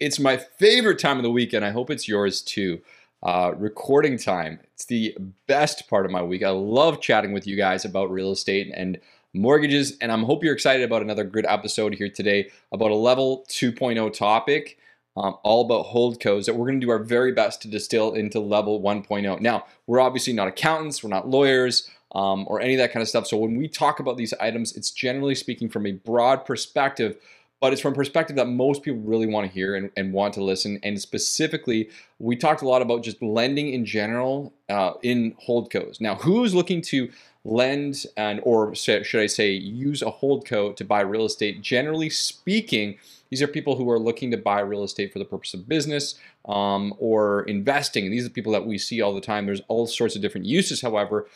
It's 0.00 0.18
my 0.18 0.38
favorite 0.38 0.98
time 0.98 1.18
of 1.18 1.22
the 1.22 1.30
week, 1.30 1.52
and 1.52 1.62
I 1.62 1.72
hope 1.72 1.90
it's 1.90 2.08
yours 2.08 2.40
too. 2.40 2.80
Uh, 3.22 3.52
recording 3.54 4.16
time. 4.16 4.58
It's 4.72 4.86
the 4.86 5.14
best 5.46 5.90
part 5.90 6.06
of 6.06 6.10
my 6.10 6.22
week. 6.22 6.42
I 6.42 6.48
love 6.48 7.02
chatting 7.02 7.34
with 7.34 7.46
you 7.46 7.54
guys 7.54 7.84
about 7.84 8.10
real 8.10 8.32
estate 8.32 8.72
and 8.74 8.98
mortgages, 9.34 9.98
and 10.00 10.10
I'm 10.10 10.22
hope 10.22 10.42
you're 10.42 10.54
excited 10.54 10.84
about 10.84 11.02
another 11.02 11.24
good 11.24 11.44
episode 11.46 11.94
here 11.94 12.08
today 12.08 12.50
about 12.72 12.92
a 12.92 12.94
level 12.94 13.44
2.0 13.50 14.10
topic. 14.14 14.78
Um, 15.18 15.36
all 15.42 15.66
about 15.66 15.88
holdcos 15.88 16.46
that 16.46 16.54
we're 16.54 16.68
going 16.68 16.80
to 16.80 16.86
do 16.86 16.90
our 16.90 17.02
very 17.02 17.32
best 17.32 17.60
to 17.62 17.68
distill 17.68 18.14
into 18.14 18.40
level 18.40 18.80
1.0. 18.80 19.40
Now, 19.40 19.66
we're 19.86 20.00
obviously 20.00 20.32
not 20.32 20.48
accountants, 20.48 21.04
we're 21.04 21.10
not 21.10 21.28
lawyers, 21.28 21.90
um, 22.14 22.46
or 22.48 22.60
any 22.60 22.74
of 22.74 22.78
that 22.78 22.92
kind 22.92 23.02
of 23.02 23.08
stuff. 23.08 23.26
So 23.26 23.36
when 23.36 23.58
we 23.58 23.68
talk 23.68 24.00
about 24.00 24.16
these 24.16 24.32
items, 24.40 24.74
it's 24.76 24.92
generally 24.92 25.34
speaking 25.34 25.68
from 25.68 25.86
a 25.86 25.92
broad 25.92 26.46
perspective 26.46 27.16
but 27.60 27.72
it's 27.72 27.82
from 27.82 27.94
perspective 27.94 28.36
that 28.36 28.46
most 28.46 28.82
people 28.82 29.00
really 29.00 29.26
want 29.26 29.46
to 29.46 29.52
hear 29.52 29.76
and, 29.76 29.90
and, 29.96 30.12
want 30.12 30.34
to 30.34 30.42
listen. 30.42 30.80
And 30.82 31.00
specifically, 31.00 31.90
we 32.18 32.34
talked 32.34 32.62
a 32.62 32.68
lot 32.68 32.80
about 32.80 33.02
just 33.02 33.22
lending 33.22 33.72
in 33.72 33.84
general 33.84 34.52
uh, 34.68 34.92
in 35.02 35.34
holdcos. 35.46 36.00
Now, 36.00 36.14
who's 36.14 36.54
looking 36.54 36.80
to 36.82 37.10
lend 37.44 38.06
and 38.16 38.40
or 38.42 38.74
should 38.74 39.14
I 39.14 39.26
say 39.26 39.52
use 39.52 40.02
a 40.02 40.10
holdco 40.10 40.74
to 40.74 40.84
buy 40.84 41.00
real 41.02 41.26
estate? 41.26 41.60
Generally 41.60 42.10
speaking, 42.10 42.98
these 43.30 43.40
are 43.42 43.46
people 43.46 43.76
who 43.76 43.88
are 43.90 43.98
looking 43.98 44.30
to 44.32 44.36
buy 44.36 44.60
real 44.60 44.82
estate 44.82 45.12
for 45.12 45.18
the 45.18 45.24
purpose 45.24 45.54
of 45.54 45.68
business 45.68 46.16
um, 46.46 46.92
or 46.98 47.42
investing. 47.44 48.04
And 48.04 48.12
these 48.12 48.26
are 48.26 48.30
people 48.30 48.52
that 48.52 48.66
we 48.66 48.76
see 48.76 49.00
all 49.00 49.14
the 49.14 49.20
time. 49.20 49.46
There's 49.46 49.62
all 49.68 49.86
sorts 49.86 50.16
of 50.16 50.22
different 50.22 50.46
uses, 50.46 50.82
however. 50.82 51.28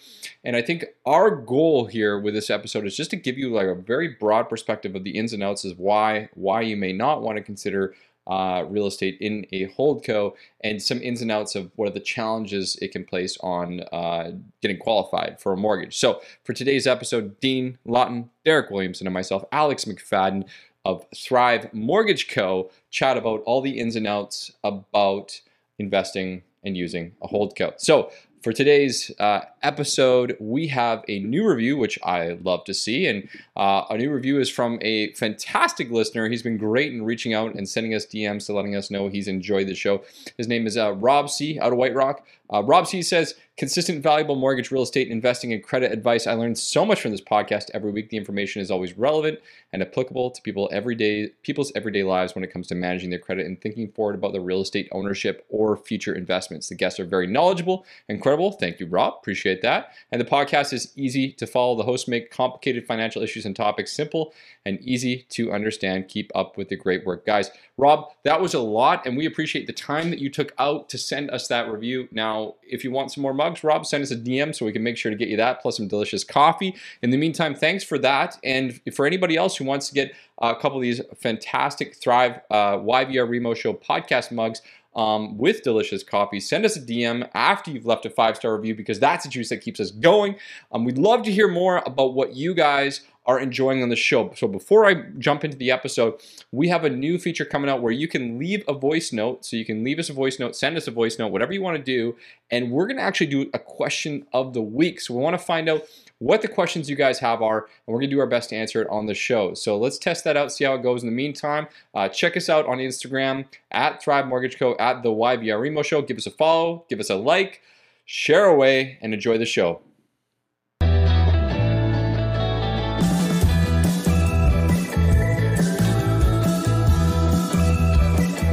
And 0.42 0.56
I 0.56 0.62
think 0.62 0.84
our 1.06 1.30
goal 1.30 1.86
here 1.86 2.18
with 2.18 2.34
this 2.34 2.50
episode 2.50 2.86
is 2.86 2.96
just 2.96 3.10
to 3.10 3.16
give 3.16 3.38
you 3.38 3.50
like 3.50 3.68
a 3.68 3.74
very 3.74 4.08
broad 4.08 4.48
perspective 4.48 4.94
of 4.94 5.04
the 5.04 5.16
ins 5.16 5.32
and 5.32 5.42
outs 5.42 5.64
of 5.64 5.78
why 5.78 6.28
why 6.34 6.60
you 6.60 6.76
may 6.76 6.92
not 6.92 7.22
want 7.22 7.36
to 7.38 7.42
consider 7.42 7.94
uh, 8.26 8.64
real 8.68 8.86
estate 8.86 9.18
in 9.20 9.46
a 9.52 9.68
holdco 9.68 10.32
and 10.62 10.82
some 10.82 11.00
ins 11.02 11.20
and 11.20 11.30
outs 11.30 11.54
of 11.54 11.70
what 11.76 11.88
are 11.88 11.92
the 11.92 12.00
challenges 12.00 12.76
it 12.80 12.90
can 12.90 13.04
place 13.04 13.36
on 13.40 13.80
uh, 13.92 14.32
getting 14.62 14.78
qualified 14.78 15.38
for 15.38 15.52
a 15.52 15.56
mortgage. 15.56 15.96
So 15.98 16.22
for 16.42 16.54
today's 16.54 16.86
episode, 16.86 17.38
Dean 17.40 17.78
Lawton, 17.84 18.30
Derek 18.44 18.70
Williamson, 18.70 19.06
and 19.06 19.14
myself, 19.14 19.44
Alex 19.52 19.84
McFadden, 19.84 20.44
of 20.84 21.06
Thrive 21.14 21.72
Mortgage 21.72 22.28
Co. 22.28 22.70
chat 22.90 23.16
about 23.16 23.42
all 23.46 23.60
the 23.60 23.78
ins 23.78 23.96
and 23.96 24.06
outs 24.06 24.52
about 24.62 25.40
investing 25.78 26.42
and 26.64 26.76
using 26.76 27.12
a 27.22 27.26
hold 27.26 27.54
holdco. 27.54 27.74
So 27.76 28.10
for 28.44 28.52
today's 28.52 29.10
uh, 29.18 29.40
episode, 29.62 30.36
we 30.38 30.68
have 30.68 31.02
a 31.08 31.20
new 31.20 31.48
review, 31.48 31.78
which 31.78 31.98
I 32.02 32.38
love 32.42 32.64
to 32.64 32.74
see. 32.74 33.06
And 33.06 33.26
uh, 33.56 33.84
a 33.88 33.96
new 33.96 34.12
review 34.12 34.38
is 34.38 34.50
from 34.50 34.78
a 34.82 35.14
fantastic 35.14 35.90
listener. 35.90 36.28
He's 36.28 36.42
been 36.42 36.58
great 36.58 36.92
in 36.92 37.06
reaching 37.06 37.32
out 37.32 37.54
and 37.54 37.66
sending 37.66 37.94
us 37.94 38.04
DMs 38.04 38.44
to 38.46 38.52
letting 38.52 38.76
us 38.76 38.90
know 38.90 39.08
he's 39.08 39.28
enjoyed 39.28 39.66
the 39.66 39.74
show. 39.74 40.04
His 40.36 40.46
name 40.46 40.66
is 40.66 40.76
uh, 40.76 40.92
Rob 40.92 41.30
C. 41.30 41.58
out 41.58 41.72
of 41.72 41.78
White 41.78 41.94
Rock. 41.94 42.26
Uh, 42.54 42.62
Rob 42.62 42.86
C 42.86 43.02
says, 43.02 43.34
consistent, 43.56 44.00
valuable 44.00 44.36
mortgage, 44.36 44.70
real 44.70 44.84
estate, 44.84 45.08
investing, 45.08 45.52
and 45.52 45.62
credit 45.62 45.90
advice. 45.90 46.26
I 46.26 46.34
learned 46.34 46.56
so 46.56 46.86
much 46.86 47.00
from 47.00 47.10
this 47.10 47.20
podcast 47.20 47.68
every 47.74 47.90
week. 47.90 48.10
The 48.10 48.16
information 48.16 48.62
is 48.62 48.70
always 48.70 48.96
relevant 48.96 49.40
and 49.72 49.82
applicable 49.82 50.30
to 50.30 50.40
people 50.42 50.68
everyday 50.72 51.30
people's 51.42 51.72
everyday 51.74 52.04
lives 52.04 52.34
when 52.34 52.44
it 52.44 52.52
comes 52.52 52.68
to 52.68 52.76
managing 52.76 53.10
their 53.10 53.18
credit 53.18 53.46
and 53.46 53.60
thinking 53.60 53.90
forward 53.90 54.14
about 54.14 54.32
the 54.32 54.40
real 54.40 54.60
estate 54.60 54.88
ownership 54.92 55.44
or 55.48 55.76
future 55.76 56.14
investments. 56.14 56.68
The 56.68 56.76
guests 56.76 57.00
are 57.00 57.04
very 57.04 57.26
knowledgeable 57.26 57.84
and 58.08 58.22
credible. 58.22 58.52
Thank 58.52 58.78
you, 58.78 58.86
Rob. 58.86 59.14
Appreciate 59.18 59.60
that. 59.62 59.92
And 60.12 60.20
the 60.20 60.24
podcast 60.24 60.72
is 60.72 60.92
easy 60.96 61.32
to 61.32 61.46
follow. 61.46 61.76
The 61.76 61.82
hosts 61.82 62.06
make 62.06 62.30
complicated 62.30 62.86
financial 62.86 63.20
issues 63.20 63.46
and 63.46 63.56
topics 63.56 63.92
simple 63.92 64.32
and 64.64 64.80
easy 64.80 65.26
to 65.30 65.52
understand. 65.52 66.06
Keep 66.08 66.30
up 66.36 66.56
with 66.56 66.68
the 66.68 66.76
great 66.76 67.04
work, 67.04 67.26
guys. 67.26 67.50
Rob, 67.76 68.10
that 68.22 68.40
was 68.40 68.54
a 68.54 68.60
lot, 68.60 69.04
and 69.04 69.16
we 69.16 69.26
appreciate 69.26 69.66
the 69.66 69.72
time 69.72 70.10
that 70.10 70.20
you 70.20 70.30
took 70.30 70.52
out 70.58 70.88
to 70.90 70.98
send 70.98 71.30
us 71.30 71.48
that 71.48 71.68
review. 71.68 72.08
Now, 72.12 72.54
if 72.62 72.84
you 72.84 72.92
want 72.92 73.10
some 73.10 73.22
more 73.22 73.34
mugs, 73.34 73.64
Rob, 73.64 73.84
send 73.84 74.02
us 74.04 74.12
a 74.12 74.16
DM 74.16 74.54
so 74.54 74.64
we 74.64 74.72
can 74.72 74.84
make 74.84 74.96
sure 74.96 75.10
to 75.10 75.16
get 75.16 75.28
you 75.28 75.36
that, 75.38 75.60
plus 75.60 75.78
some 75.78 75.88
delicious 75.88 76.22
coffee. 76.22 76.76
In 77.02 77.10
the 77.10 77.16
meantime, 77.16 77.54
thanks 77.56 77.82
for 77.82 77.98
that. 77.98 78.38
And 78.44 78.80
for 78.94 79.06
anybody 79.06 79.36
else 79.36 79.56
who 79.56 79.64
wants 79.64 79.88
to 79.88 79.94
get 79.94 80.14
a 80.38 80.54
couple 80.54 80.76
of 80.76 80.82
these 80.82 81.00
fantastic 81.20 81.96
Thrive 81.96 82.40
uh, 82.50 82.76
YVR 82.76 83.28
Remo 83.28 83.54
Show 83.54 83.74
podcast 83.74 84.30
mugs, 84.30 84.62
um, 84.96 85.36
with 85.36 85.62
delicious 85.62 86.02
coffee, 86.02 86.40
send 86.40 86.64
us 86.64 86.76
a 86.76 86.80
DM 86.80 87.28
after 87.34 87.70
you've 87.70 87.86
left 87.86 88.06
a 88.06 88.10
five 88.10 88.36
star 88.36 88.56
review 88.56 88.74
because 88.74 89.00
that's 89.00 89.24
the 89.24 89.30
juice 89.30 89.48
that 89.48 89.58
keeps 89.58 89.80
us 89.80 89.90
going. 89.90 90.36
Um, 90.72 90.84
we'd 90.84 90.98
love 90.98 91.22
to 91.24 91.32
hear 91.32 91.48
more 91.48 91.82
about 91.84 92.14
what 92.14 92.36
you 92.36 92.54
guys 92.54 93.00
are 93.26 93.40
enjoying 93.40 93.82
on 93.82 93.88
the 93.88 93.96
show. 93.96 94.32
So 94.36 94.46
before 94.46 94.86
I 94.86 95.06
jump 95.18 95.44
into 95.44 95.56
the 95.56 95.70
episode, 95.70 96.20
we 96.52 96.68
have 96.68 96.84
a 96.84 96.90
new 96.90 97.18
feature 97.18 97.44
coming 97.44 97.70
out 97.70 97.80
where 97.80 97.92
you 97.92 98.06
can 98.06 98.38
leave 98.38 98.62
a 98.68 98.74
voice 98.74 99.12
note. 99.12 99.44
So 99.44 99.56
you 99.56 99.64
can 99.64 99.82
leave 99.82 99.98
us 99.98 100.10
a 100.10 100.12
voice 100.12 100.38
note, 100.38 100.54
send 100.54 100.76
us 100.76 100.86
a 100.86 100.90
voice 100.90 101.18
note, 101.18 101.28
whatever 101.28 101.52
you 101.52 101.62
want 101.62 101.76
to 101.78 101.82
do. 101.82 102.16
And 102.50 102.70
we're 102.70 102.86
going 102.86 102.98
to 102.98 103.02
actually 103.02 103.28
do 103.28 103.50
a 103.54 103.58
question 103.58 104.26
of 104.32 104.52
the 104.52 104.62
week. 104.62 105.00
So 105.00 105.14
we 105.14 105.22
want 105.22 105.38
to 105.38 105.44
find 105.44 105.68
out 105.68 105.86
what 106.18 106.42
the 106.42 106.48
questions 106.48 106.88
you 106.88 106.96
guys 106.96 107.18
have 107.18 107.42
are, 107.42 107.58
and 107.58 107.92
we're 107.92 107.98
going 107.98 108.10
to 108.10 108.16
do 108.16 108.20
our 108.20 108.26
best 108.26 108.50
to 108.50 108.56
answer 108.56 108.80
it 108.80 108.88
on 108.88 109.06
the 109.06 109.14
show. 109.14 109.52
So 109.54 109.76
let's 109.76 109.98
test 109.98 110.24
that 110.24 110.36
out, 110.36 110.52
see 110.52 110.64
how 110.64 110.74
it 110.74 110.82
goes. 110.82 111.02
In 111.02 111.08
the 111.08 111.14
meantime, 111.14 111.66
uh, 111.94 112.08
check 112.08 112.36
us 112.36 112.48
out 112.48 112.66
on 112.66 112.78
Instagram 112.78 113.46
at 113.70 114.02
Thrive 114.02 114.26
Mortgage 114.26 114.58
Co. 114.58 114.76
at 114.78 115.02
the 115.02 115.10
YVR 115.10 115.60
Remo 115.60 115.82
Show. 115.82 116.02
Give 116.02 116.16
us 116.16 116.26
a 116.26 116.30
follow, 116.30 116.84
give 116.88 117.00
us 117.00 117.10
a 117.10 117.16
like, 117.16 117.62
share 118.04 118.46
away, 118.46 118.98
and 119.02 119.12
enjoy 119.12 119.38
the 119.38 119.46
show. 119.46 119.80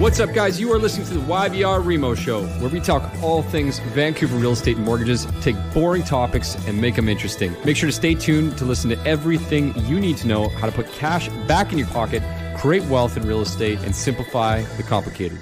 What's 0.02 0.20
up, 0.20 0.34
guys? 0.34 0.60
You 0.60 0.74
are 0.74 0.80
listening 0.80 1.06
to 1.10 1.14
the 1.14 1.20
YVR 1.20 1.86
Remo 1.86 2.16
Show, 2.16 2.44
where 2.58 2.72
we 2.72 2.80
talk 2.80 3.04
all 3.22 3.44
things 3.44 3.78
Vancouver 3.94 4.36
real 4.36 4.54
estate 4.54 4.78
and 4.78 4.84
mortgages, 4.84 5.28
take 5.42 5.56
boring 5.76 6.02
topics 6.02 6.56
and 6.66 6.82
make 6.82 6.96
them 6.96 7.08
interesting. 7.08 7.56
Make 7.64 7.78
sure 7.78 7.88
to 7.88 7.94
stay 7.94 8.16
tuned 8.16 8.58
to 8.58 8.66
listen 8.66 8.90
to 8.90 9.00
everything 9.06 9.76
you 9.86 10.00
need 10.00 10.18
to 10.18 10.28
know 10.28 10.50
how 10.50 10.66
to 10.66 10.72
put 10.72 10.92
cash 10.94 11.30
back 11.48 11.72
in 11.72 11.78
your 11.78 11.86
pocket, 11.90 12.24
create 12.58 12.84
wealth 12.86 13.16
in 13.16 13.28
real 13.28 13.42
estate, 13.42 13.78
and 13.84 13.96
simplify 13.96 14.64
the 14.78 14.82
complicated. 14.82 15.38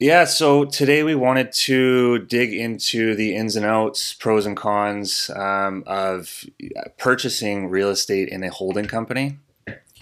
Yeah, 0.00 0.24
so 0.24 0.64
today 0.64 1.04
we 1.04 1.14
wanted 1.14 1.52
to 1.52 2.18
dig 2.18 2.52
into 2.52 3.14
the 3.14 3.36
ins 3.36 3.54
and 3.54 3.64
outs, 3.64 4.12
pros 4.14 4.44
and 4.44 4.56
cons 4.56 5.30
um, 5.36 5.84
of 5.86 6.44
purchasing 6.98 7.68
real 7.68 7.90
estate 7.90 8.28
in 8.28 8.42
a 8.42 8.50
holding 8.50 8.86
company. 8.86 9.38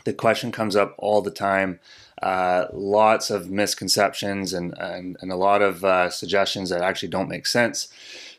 The 0.05 0.15
question 0.15 0.51
comes 0.51 0.77
up 0.77 0.95
all 0.97 1.21
the 1.21 1.31
time 1.31 1.81
uh, 2.23 2.67
lots 2.73 3.31
of 3.31 3.51
misconceptions 3.51 4.53
and, 4.53 4.77
and, 4.79 5.17
and 5.21 5.31
a 5.31 5.37
lot 5.37 5.63
of 5.63 5.85
uh, 5.85 6.11
suggestions 6.11 6.71
that 6.71 6.83
actually 6.83 7.09
don't 7.09 7.29
make 7.29 7.47
sense. 7.47 7.89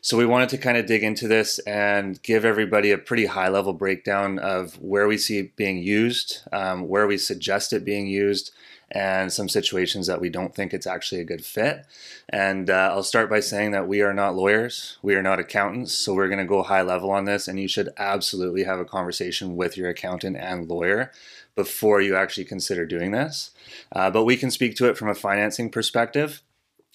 So 0.02 0.16
we 0.16 0.26
wanted 0.26 0.48
to 0.50 0.58
kind 0.58 0.78
of 0.78 0.86
dig 0.86 1.02
into 1.02 1.28
this 1.28 1.58
and 1.60 2.22
give 2.22 2.44
everybody 2.44 2.90
a 2.90 2.98
pretty 2.98 3.26
high 3.26 3.48
level 3.48 3.72
breakdown 3.72 4.38
of 4.38 4.80
where 4.80 5.06
we 5.06 5.18
see 5.18 5.38
it 5.38 5.56
being 5.56 5.78
used, 5.78 6.40
um, 6.52 6.88
where 6.88 7.06
we 7.06 7.18
suggest 7.18 7.72
it 7.72 7.84
being 7.84 8.06
used, 8.06 8.52
and 8.92 9.32
some 9.32 9.48
situations 9.48 10.06
that 10.06 10.20
we 10.20 10.28
don't 10.28 10.54
think 10.54 10.72
it's 10.72 10.86
actually 10.86 11.20
a 11.20 11.24
good 11.24 11.44
fit. 11.44 11.86
And 12.28 12.68
uh, 12.70 12.90
I'll 12.92 13.02
start 13.02 13.30
by 13.30 13.40
saying 13.40 13.70
that 13.70 13.86
we 13.86 14.00
are 14.00 14.14
not 14.14 14.34
lawyers, 14.34 14.98
we 15.02 15.14
are 15.14 15.22
not 15.22 15.38
accountants, 15.38 15.92
so 15.92 16.14
we're 16.14 16.28
going 16.28 16.38
to 16.38 16.44
go 16.44 16.62
high 16.62 16.82
level 16.82 17.10
on 17.10 17.24
this, 17.24 17.46
and 17.46 17.60
you 17.60 17.68
should 17.68 17.90
absolutely 17.96 18.64
have 18.64 18.80
a 18.80 18.84
conversation 18.84 19.54
with 19.54 19.76
your 19.76 19.88
accountant 19.88 20.36
and 20.36 20.68
lawyer 20.68 21.12
before 21.54 22.00
you 22.00 22.16
actually 22.16 22.44
consider 22.44 22.86
doing 22.86 23.10
this. 23.10 23.50
Uh, 23.92 24.10
but 24.10 24.24
we 24.24 24.36
can 24.36 24.50
speak 24.50 24.76
to 24.76 24.88
it 24.88 24.96
from 24.96 25.08
a 25.08 25.14
financing 25.14 25.70
perspective. 25.70 26.42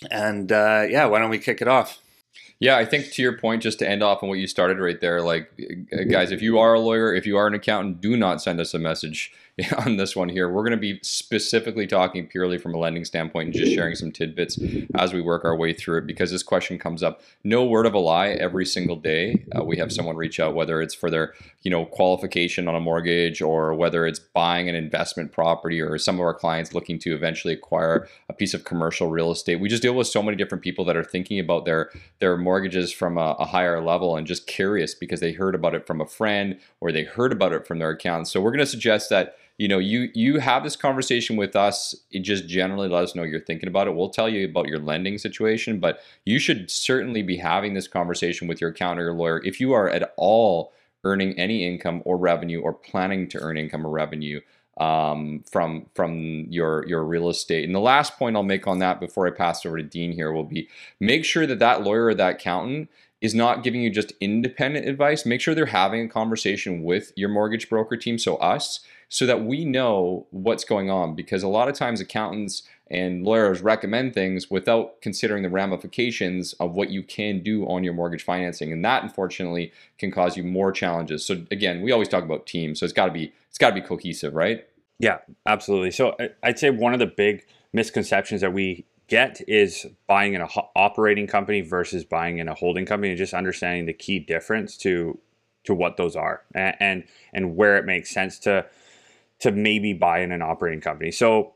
And 0.09 0.51
uh, 0.51 0.85
yeah, 0.89 1.05
why 1.05 1.19
don't 1.19 1.29
we 1.29 1.39
kick 1.39 1.61
it 1.61 1.67
off? 1.67 1.99
Yeah, 2.59 2.77
I 2.77 2.85
think 2.85 3.11
to 3.11 3.21
your 3.21 3.37
point, 3.37 3.63
just 3.63 3.79
to 3.79 3.89
end 3.89 4.01
off 4.01 4.23
on 4.23 4.29
what 4.29 4.39
you 4.39 4.47
started 4.47 4.79
right 4.79 4.99
there, 5.01 5.21
like, 5.21 5.51
guys, 6.09 6.31
if 6.31 6.41
you 6.41 6.57
are 6.57 6.73
a 6.73 6.79
lawyer, 6.79 7.13
if 7.13 7.25
you 7.25 7.37
are 7.37 7.47
an 7.47 7.53
accountant, 7.53 7.99
do 7.99 8.15
not 8.15 8.41
send 8.41 8.61
us 8.61 8.73
a 8.73 8.79
message 8.79 9.33
on 9.85 9.95
this 9.95 10.15
one 10.15 10.27
here. 10.27 10.49
We're 10.49 10.63
going 10.63 10.71
to 10.71 10.77
be 10.77 10.99
specifically 11.01 11.87
talking 11.87 12.27
purely 12.27 12.57
from 12.57 12.73
a 12.73 12.77
lending 12.77 13.05
standpoint 13.05 13.47
and 13.47 13.55
just 13.55 13.73
sharing 13.73 13.95
some 13.95 14.11
tidbits 14.11 14.59
as 14.95 15.13
we 15.13 15.21
work 15.21 15.45
our 15.45 15.55
way 15.55 15.71
through 15.71 15.99
it 15.99 16.07
because 16.07 16.31
this 16.31 16.43
question 16.43 16.77
comes 16.77 17.01
up. 17.01 17.21
No 17.43 17.63
word 17.63 17.85
of 17.85 17.93
a 17.93 17.99
lie 17.99 18.29
every 18.29 18.65
single 18.65 18.97
day. 18.97 19.45
Uh, 19.57 19.63
we 19.63 19.77
have 19.77 19.93
someone 19.93 20.17
reach 20.17 20.41
out, 20.41 20.55
whether 20.55 20.81
it's 20.81 20.93
for 20.93 21.09
their 21.09 21.33
you 21.61 21.71
know 21.71 21.85
qualification 21.85 22.67
on 22.67 22.75
a 22.75 22.81
mortgage 22.81 23.41
or 23.41 23.73
whether 23.73 24.05
it's 24.05 24.19
buying 24.19 24.67
an 24.67 24.75
investment 24.75 25.31
property 25.31 25.79
or 25.79 25.97
some 25.97 26.15
of 26.15 26.21
our 26.21 26.33
clients 26.33 26.73
looking 26.73 26.99
to 26.99 27.15
eventually 27.15 27.53
acquire 27.53 28.09
a 28.27 28.33
piece 28.33 28.53
of 28.53 28.65
commercial 28.65 29.09
real 29.09 29.31
estate. 29.31 29.61
We 29.61 29.69
just 29.69 29.81
deal 29.81 29.95
with 29.95 30.07
so 30.07 30.21
many 30.21 30.35
different 30.35 30.65
people 30.65 30.83
that 30.85 30.97
are 30.97 31.03
thinking 31.03 31.39
about 31.39 31.63
their 31.63 31.91
their 32.19 32.35
mortgages 32.35 32.91
from 32.91 33.17
a, 33.17 33.35
a 33.39 33.45
higher 33.45 33.81
level 33.81 34.17
and 34.17 34.27
just 34.27 34.47
curious 34.47 34.93
because 34.93 35.21
they 35.21 35.31
heard 35.31 35.55
about 35.55 35.75
it 35.75 35.87
from 35.87 36.01
a 36.01 36.05
friend 36.05 36.59
or 36.81 36.91
they 36.91 37.03
heard 37.03 37.31
about 37.31 37.53
it 37.53 37.65
from 37.65 37.79
their 37.79 37.91
account. 37.91 38.27
So 38.27 38.41
we're 38.41 38.51
going 38.51 38.59
to 38.59 38.65
suggest 38.65 39.09
that 39.11 39.37
you 39.57 39.67
know 39.67 39.77
you 39.79 40.09
you 40.13 40.39
have 40.39 40.63
this 40.63 40.75
conversation 40.75 41.35
with 41.35 41.55
us 41.55 41.95
it 42.11 42.19
just 42.19 42.47
generally 42.47 42.87
let 42.87 43.03
us 43.03 43.15
know 43.15 43.23
you're 43.23 43.39
thinking 43.39 43.69
about 43.69 43.87
it 43.87 43.95
we'll 43.95 44.09
tell 44.09 44.29
you 44.29 44.45
about 44.45 44.67
your 44.67 44.79
lending 44.79 45.17
situation 45.17 45.79
but 45.79 45.99
you 46.25 46.39
should 46.39 46.69
certainly 46.69 47.21
be 47.21 47.37
having 47.37 47.73
this 47.73 47.87
conversation 47.87 48.47
with 48.47 48.59
your 48.59 48.69
accountant 48.71 49.07
or 49.07 49.13
lawyer 49.13 49.41
if 49.43 49.59
you 49.59 49.73
are 49.73 49.89
at 49.89 50.13
all 50.17 50.73
earning 51.03 51.37
any 51.39 51.65
income 51.65 52.01
or 52.05 52.17
revenue 52.17 52.59
or 52.59 52.73
planning 52.73 53.27
to 53.29 53.39
earn 53.39 53.57
income 53.57 53.85
or 53.85 53.91
revenue 53.91 54.41
um, 54.77 55.43
from 55.49 55.85
from 55.95 56.47
your 56.49 56.85
your 56.87 57.03
real 57.03 57.29
estate. 57.29 57.63
And 57.63 57.73
the 57.73 57.79
last 57.79 58.17
point 58.17 58.35
I'll 58.35 58.43
make 58.43 58.67
on 58.67 58.79
that 58.79 58.99
before 58.99 59.25
I 59.27 59.31
pass 59.31 59.65
over 59.65 59.77
to 59.77 59.83
Dean 59.83 60.11
here 60.11 60.31
will 60.31 60.43
be 60.43 60.67
make 60.99 61.23
sure 61.23 61.47
that 61.47 61.59
that 61.59 61.83
lawyer 61.83 62.07
or 62.07 62.13
that 62.15 62.35
accountant 62.35 62.89
is 63.21 63.33
not 63.33 63.63
giving 63.63 63.81
you 63.81 63.89
just 63.89 64.11
independent 64.19 64.87
advice. 64.87 65.25
Make 65.25 65.39
sure 65.39 65.55
they're 65.55 65.67
having 65.67 66.05
a 66.05 66.09
conversation 66.09 66.83
with 66.83 67.13
your 67.15 67.29
mortgage 67.29 67.69
broker 67.69 67.95
team, 67.95 68.19
so 68.19 68.35
us, 68.37 68.81
so 69.09 69.25
that 69.25 69.43
we 69.43 69.65
know 69.65 70.27
what's 70.31 70.63
going 70.63 70.89
on. 70.89 71.15
Because 71.15 71.43
a 71.43 71.47
lot 71.47 71.67
of 71.67 71.75
times 71.75 72.01
accountants 72.01 72.63
and 72.91 73.23
lawyers 73.23 73.61
recommend 73.61 74.13
things 74.13 74.51
without 74.51 75.01
considering 75.01 75.43
the 75.43 75.49
ramifications 75.49 76.53
of 76.53 76.75
what 76.75 76.89
you 76.89 77.01
can 77.01 77.41
do 77.41 77.65
on 77.67 77.83
your 77.83 77.93
mortgage 77.93 78.23
financing, 78.23 78.71
and 78.71 78.85
that 78.85 79.03
unfortunately 79.03 79.71
can 79.97 80.11
cause 80.11 80.37
you 80.37 80.43
more 80.43 80.71
challenges. 80.71 81.25
So 81.25 81.45
again, 81.51 81.81
we 81.81 81.91
always 81.91 82.07
talk 82.07 82.23
about 82.23 82.45
teams, 82.45 82.79
so 82.79 82.85
it's 82.85 82.93
got 82.93 83.07
to 83.07 83.11
be 83.11 83.33
it's 83.49 83.57
got 83.57 83.69
to 83.69 83.75
be 83.75 83.81
cohesive, 83.81 84.35
right? 84.35 84.65
Yeah, 84.99 85.19
absolutely. 85.45 85.91
So 85.91 86.15
I'd 86.43 86.59
say 86.59 86.69
one 86.69 86.93
of 86.93 86.99
the 86.99 87.05
big 87.05 87.45
misconceptions 87.73 88.41
that 88.41 88.53
we 88.53 88.85
get 89.07 89.41
is 89.47 89.85
buying 90.07 90.33
in 90.33 90.41
a 90.41 90.47
operating 90.75 91.27
company 91.27 91.61
versus 91.61 92.03
buying 92.03 92.39
in 92.39 92.47
a 92.47 92.53
holding 92.53 92.85
company 92.85 93.09
and 93.09 93.17
just 93.17 93.33
understanding 93.33 93.85
the 93.85 93.93
key 93.93 94.19
difference 94.19 94.77
to 94.77 95.19
to 95.63 95.73
what 95.73 95.97
those 95.97 96.15
are 96.15 96.43
and 96.53 96.75
and, 96.79 97.03
and 97.33 97.55
where 97.55 97.77
it 97.77 97.85
makes 97.85 98.09
sense 98.09 98.39
to 98.39 98.65
to 99.39 99.51
maybe 99.51 99.93
buy 99.93 100.19
in 100.19 100.31
an 100.31 100.41
operating 100.41 100.81
company. 100.81 101.11
So 101.11 101.53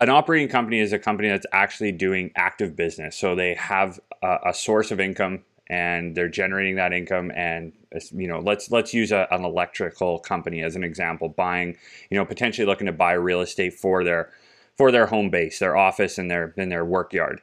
an 0.00 0.08
operating 0.08 0.48
company 0.48 0.80
is 0.80 0.92
a 0.92 0.98
company 0.98 1.28
that's 1.28 1.46
actually 1.52 1.92
doing 1.92 2.30
active 2.36 2.76
business. 2.76 3.16
So 3.16 3.34
they 3.34 3.54
have 3.54 4.00
a, 4.22 4.38
a 4.46 4.54
source 4.54 4.90
of 4.90 5.00
income 5.00 5.44
and 5.68 6.14
they're 6.14 6.28
generating 6.28 6.76
that 6.76 6.92
income 6.92 7.32
and 7.34 7.72
you 8.12 8.28
know 8.28 8.38
let's 8.38 8.70
let's 8.70 8.92
use 8.92 9.12
a, 9.12 9.26
an 9.30 9.44
electrical 9.44 10.18
company 10.18 10.62
as 10.62 10.76
an 10.76 10.84
example 10.84 11.30
buying 11.30 11.74
you 12.10 12.18
know 12.18 12.24
potentially 12.26 12.66
looking 12.66 12.86
to 12.86 12.92
buy 12.92 13.12
real 13.12 13.40
estate 13.40 13.72
for 13.72 14.04
their 14.04 14.30
for 14.76 14.90
their 14.90 15.06
home 15.06 15.30
base, 15.30 15.58
their 15.58 15.76
office, 15.76 16.18
and 16.18 16.30
their 16.30 16.52
in 16.56 16.68
their 16.68 16.84
work 16.84 17.12
yard. 17.12 17.40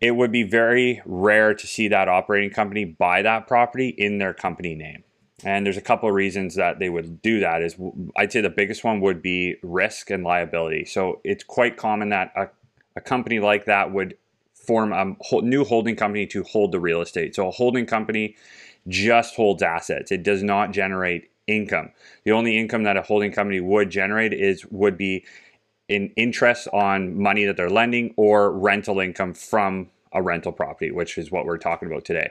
It 0.00 0.12
would 0.12 0.30
be 0.30 0.42
very 0.42 1.02
rare 1.06 1.54
to 1.54 1.66
see 1.66 1.88
that 1.88 2.08
operating 2.08 2.50
company 2.50 2.84
buy 2.84 3.22
that 3.22 3.46
property 3.46 3.88
in 3.88 4.18
their 4.18 4.34
company 4.34 4.74
name. 4.74 5.04
And 5.44 5.66
there's 5.66 5.76
a 5.76 5.82
couple 5.82 6.08
of 6.08 6.14
reasons 6.14 6.54
that 6.54 6.78
they 6.78 6.88
would 6.88 7.20
do 7.20 7.40
that. 7.40 7.62
Is 7.62 7.76
I'd 8.16 8.32
say 8.32 8.40
the 8.40 8.50
biggest 8.50 8.84
one 8.84 9.00
would 9.00 9.20
be 9.20 9.56
risk 9.62 10.10
and 10.10 10.24
liability. 10.24 10.86
So 10.86 11.20
it's 11.24 11.44
quite 11.44 11.76
common 11.76 12.08
that 12.08 12.32
a, 12.34 12.48
a 12.96 13.00
company 13.00 13.38
like 13.38 13.66
that 13.66 13.92
would 13.92 14.16
form 14.54 14.92
a 14.92 15.14
new 15.42 15.64
holding 15.64 15.94
company 15.94 16.26
to 16.26 16.42
hold 16.42 16.72
the 16.72 16.80
real 16.80 17.00
estate. 17.00 17.34
So 17.34 17.48
a 17.48 17.50
holding 17.50 17.86
company 17.86 18.34
just 18.88 19.36
holds 19.36 19.62
assets. 19.62 20.10
It 20.10 20.22
does 20.22 20.42
not 20.42 20.72
generate 20.72 21.30
income. 21.46 21.92
The 22.24 22.32
only 22.32 22.58
income 22.58 22.84
that 22.84 22.96
a 22.96 23.02
holding 23.02 23.30
company 23.30 23.60
would 23.60 23.90
generate 23.90 24.32
is 24.32 24.64
would 24.66 24.96
be 24.96 25.24
in 25.88 26.12
interest 26.16 26.66
on 26.72 27.20
money 27.20 27.44
that 27.44 27.56
they're 27.56 27.70
lending 27.70 28.12
or 28.16 28.50
rental 28.50 28.98
income 29.00 29.34
from 29.34 29.90
a 30.12 30.22
rental 30.22 30.50
property, 30.50 30.90
which 30.90 31.18
is 31.18 31.30
what 31.30 31.44
we're 31.44 31.58
talking 31.58 31.88
about 31.88 32.04
today. 32.04 32.30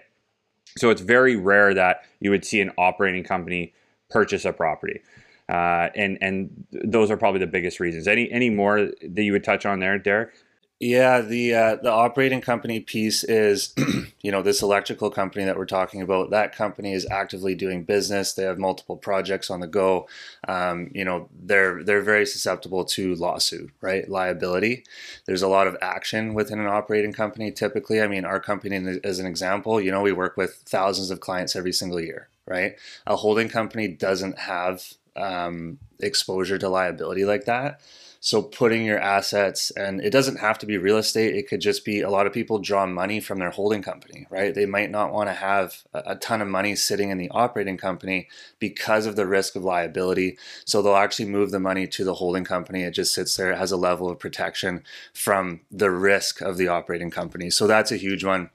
So 0.78 0.90
it's 0.90 1.02
very 1.02 1.36
rare 1.36 1.74
that 1.74 2.02
you 2.20 2.32
would 2.32 2.44
see 2.44 2.60
an 2.60 2.72
operating 2.78 3.24
company 3.24 3.74
purchase 4.10 4.44
a 4.46 4.52
property. 4.52 5.02
Uh, 5.48 5.90
and 5.96 6.18
and 6.22 6.66
those 6.72 7.12
are 7.12 7.18
probably 7.18 7.40
the 7.40 7.48
biggest 7.48 7.80
reasons. 7.80 8.08
Any 8.08 8.30
any 8.32 8.50
more 8.50 8.80
that 8.80 9.22
you 9.22 9.32
would 9.32 9.44
touch 9.44 9.66
on 9.66 9.80
there, 9.80 9.98
Derek? 9.98 10.34
Yeah, 10.82 11.22
the 11.22 11.56
uh, 11.56 11.76
the 11.78 11.92
operating 11.92 12.42
company 12.42 12.82
piece 12.82 13.24
is, 13.24 13.74
you 14.22 14.30
know, 14.30 14.42
this 14.42 14.62
electrical 14.62 15.10
company 15.10 15.46
that 15.46 15.58
we're 15.58 15.66
talking 15.66 16.02
about. 16.02 16.32
That 16.32 16.54
company 16.54 16.92
is 16.92 17.08
actively 17.10 17.56
doing 17.56 17.86
business. 17.86 18.34
They 18.34 18.44
have 18.44 18.60
multiple 18.60 18.98
projects 18.98 19.50
on 19.50 19.62
the 19.62 19.68
go. 19.68 20.10
Um, 20.50 20.92
you 20.94 21.06
know, 21.06 21.30
they're 21.34 21.82
they're 21.82 22.02
very 22.02 22.26
susceptible 22.26 22.84
to 22.86 23.16
lawsuit, 23.16 23.72
right? 23.80 24.10
Liability. 24.10 24.84
There's 25.26 25.42
a 25.42 25.48
lot 25.48 25.68
of 25.68 25.78
action 25.82 26.34
within 26.34 26.60
an 26.60 26.68
operating 26.68 27.14
company. 27.14 27.52
Typically, 27.52 28.02
I 28.02 28.08
mean, 28.08 28.26
our 28.26 28.42
company, 28.42 29.00
as 29.06 29.20
an 29.20 29.26
example, 29.26 29.80
you 29.80 29.92
know, 29.92 30.02
we 30.02 30.12
work 30.12 30.36
with 30.36 30.56
thousands 30.66 31.10
of 31.10 31.22
clients 31.22 31.56
every 31.56 31.72
single 31.72 32.02
year, 32.02 32.28
right? 32.46 32.76
A 33.08 33.16
holding 33.16 33.48
company 33.48 33.88
doesn't 33.88 34.40
have 34.40 34.96
um, 35.16 35.80
exposure 36.00 36.58
to 36.58 36.70
liability 36.70 37.26
like 37.26 37.46
that. 37.46 37.82
So 38.26 38.42
putting 38.42 38.84
your 38.84 38.98
assets, 38.98 39.70
and 39.70 40.02
it 40.02 40.10
doesn't 40.10 40.40
have 40.40 40.58
to 40.58 40.66
be 40.66 40.80
real 40.80 40.98
estate. 40.98 41.36
It 41.36 41.48
could 41.48 41.62
just 41.62 41.86
be 41.86 42.02
a 42.02 42.10
lot 42.10 42.26
of 42.26 42.34
people 42.34 42.58
draw 42.58 42.88
money 42.88 43.20
from 43.20 43.38
their 43.38 43.52
holding 43.52 43.84
company, 43.84 44.26
right? 44.32 44.52
They 44.52 44.66
might 44.66 44.90
not 44.90 45.14
want 45.14 45.30
to 45.30 45.34
have 45.34 45.84
a 45.94 46.16
ton 46.16 46.42
of 46.42 46.48
money 46.48 46.76
sitting 46.76 47.12
in 47.12 47.20
the 47.20 47.30
operating 47.30 47.78
company 47.78 48.28
because 48.58 49.06
of 49.06 49.16
the 49.16 49.28
risk 49.28 49.56
of 49.56 49.64
liability. 49.64 50.40
So 50.66 50.82
they'll 50.82 50.96
actually 50.96 51.30
move 51.30 51.52
the 51.52 51.60
money 51.60 51.86
to 51.86 52.04
the 52.04 52.16
holding 52.16 52.46
company. 52.46 52.82
It 52.82 52.96
just 52.96 53.14
sits 53.14 53.38
there. 53.38 53.52
It 53.52 53.60
has 53.60 53.72
a 53.72 53.78
level 53.78 54.10
of 54.10 54.18
protection 54.18 54.84
from 55.14 55.62
the 55.70 55.92
risk 55.92 56.42
of 56.42 56.58
the 56.58 56.68
operating 56.68 57.12
company. 57.12 57.52
So 57.52 57.68
that's 57.68 57.92
a 57.92 57.96
huge 57.98 58.24
one 58.24 58.50